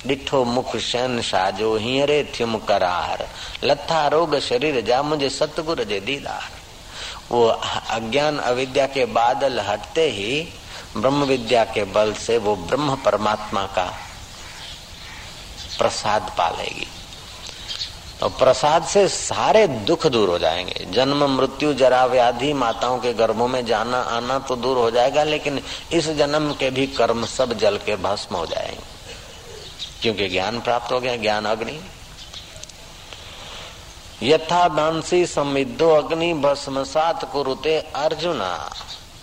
डिठो 0.07 0.45
मुख 0.45 0.77
शन 0.77 1.21
साजो 1.21 1.77
हियरे 1.77 2.23
थ्युम 2.37 2.59
करार 2.59 3.29
लथा 3.65 4.07
रोग 4.09 4.39
शरीर 4.39 4.81
जा 4.81 5.03
मुझे 5.03 5.31
सतगुर 5.31 5.85
जे 5.85 6.01
दीदार। 6.01 6.51
वो 7.31 7.47
अज्ञान 7.47 8.39
अविद्या 8.39 8.87
के 8.87 9.05
बादल 9.05 9.61
हटते 9.61 10.09
ही 10.11 10.49
ब्रह्म 10.97 11.25
विद्या 11.25 11.65
के 11.65 11.85
बल 11.85 12.13
से 12.15 12.39
वो 12.39 12.57
ब्रह्म 12.57 12.97
परमात्मा 12.97 13.63
का 13.67 13.93
प्रसाद 15.79 16.35
पालेगी। 16.39 16.87
तो 18.21 18.29
प्रसाद 18.29 18.85
से 18.85 19.09
सारे 19.09 19.67
दुख 19.67 20.07
दूर 20.07 20.29
हो 20.29 20.39
जाएँगे। 20.39 20.87
जन्म, 20.91 21.37
मृत्यु, 21.37 21.75
जरा 21.75 22.05
व्याधि, 22.05 22.53
माताओं 22.53 22.99
के 22.99 23.13
गर्भों 23.13 23.49
में 23.49 23.67
जाना, 23.67 24.01
आना 24.01 24.39
तो 24.39 24.57
दूर 24.57 24.77
हो 24.77 24.91
जाएगा, 24.91 25.25
लेकिन 25.25 25.63
इस 25.93 26.11
जन्म 26.11 26.53
के 26.53 26.71
भी 26.71 26.87
कर्म 26.87 27.27
सब 27.27 27.53
जल 27.53 27.79
के 27.79 27.97
भस्म 27.97 28.37
हो 28.37 28.47
जाएँगे। 28.47 28.97
क्योंकि 30.03 30.29
ज्ञान 30.29 30.61
प्राप्त 30.61 30.93
हो 30.93 31.01
गया, 31.01 31.17
ज्ञान 31.17 31.47
अग्नि। 31.47 31.81
यथा 34.23 34.69
दांसी 34.69 35.27
समिद्धो 35.27 35.91
अग्नि 35.91 36.35
भस्म 36.35 36.85
सात 36.85 37.33
कुरुते 37.33 37.79
अर्जुना। 37.79 38.73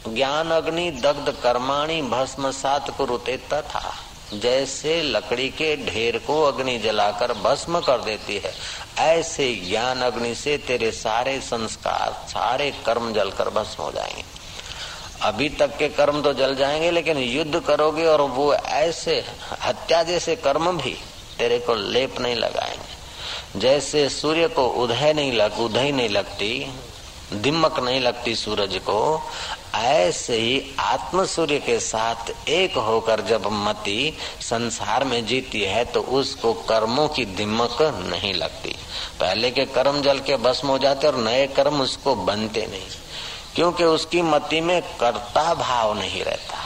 ज्ञान 0.07 0.51
अग्नि 0.51 0.91
दग्ध 0.91 1.37
कर्माणी 1.43 2.01
भस्म 2.01 2.51
सात 2.51 2.97
कुरुते 2.97 3.37
तथा। 3.37 3.95
जैसे 4.39 5.01
लकड़ी 5.01 5.49
के 5.49 5.75
ढेर 5.75 6.17
को 6.17 6.43
अग्नि 6.43 6.77
जलाकर 6.77 7.33
भस्म 7.33 7.79
कर 7.79 8.01
देती 8.01 8.37
है, 8.37 8.53
ऐसे 8.99 9.55
ज्ञान 9.55 10.01
अग्नि 10.01 10.35
से 10.35 10.57
तेरे 10.57 10.91
सारे 10.91 11.39
संस्कार, 11.39 12.27
सारे 12.27 12.73
कर्म 12.85 13.13
जलकर 13.13 13.49
भस्म 13.49 13.83
हो 13.83 13.91
जाएँगे। 13.91 14.23
अभी 15.21 15.49
तक 15.49 15.77
के 15.77 15.89
कर्म 15.89 16.21
तो 16.21 16.33
जल 16.33 16.55
जाएँगे, 16.55 16.91
लेकिन 16.91 17.17
युद्ध 17.17 17.59
करोगे 17.59 18.05
और 18.05 18.21
वो 18.21 18.53
ऐसे 18.53 19.25
हत्या 19.61 20.03
जैसे 20.03 20.35
कर्म 20.35 20.77
भी 20.77 20.97
तेरे 21.37 21.59
को 21.59 21.75
लेप 21.75 22.19
नहीं 22.19 22.35
लगाएँगे। 22.35 23.59
जैसे 23.59 24.09
सूर्य 24.09 24.47
को 24.47 24.67
उदय 24.67 25.13
नहीं 25.13 25.31
लग, 25.31 25.59
उदय 25.59 25.91
नहीं 25.91 26.09
लगती, 26.09 26.73
दिमक 27.33 27.79
नहीं 27.79 27.99
लगती 27.99 28.35
सूरज 28.35 28.75
को 28.75 29.21
ऐसे 29.73 30.37
ही 30.37 30.61
आत्म 30.79 31.25
सूर्य 31.25 31.57
के 31.59 31.79
साथ 31.79 32.49
एक 32.49 32.75
होकर 32.77 33.21
जब 33.21 33.47
मति 33.51 34.13
संसार 34.41 35.03
में 35.03 35.25
जीती 35.25 35.61
है 35.61 35.83
तो 35.85 36.01
उसको 36.11 36.53
कर्मों 36.63 37.07
की 37.07 37.25
दिमक 37.35 37.77
नहीं 38.07 38.33
लगती। 38.33 38.75
पहले 39.19 39.51
के 39.51 39.65
कर्म 39.67 40.01
जल 40.01 40.19
के 40.19 40.37
भस्म 40.39 40.67
हो 40.67 40.77
जाते 40.77 41.07
और 41.07 41.17
नए 41.17 41.47
कर्म 41.47 41.81
उसको 41.81 42.15
बनते 42.15 42.65
नहीं, 42.67 42.87
क्योंकि 43.55 43.83
उसकी 43.85 44.21
मति 44.21 44.61
में 44.61 44.81
कर्ता 44.99 45.53
भाव 45.55 45.97
नहीं 45.99 46.23
रहता। 46.23 46.57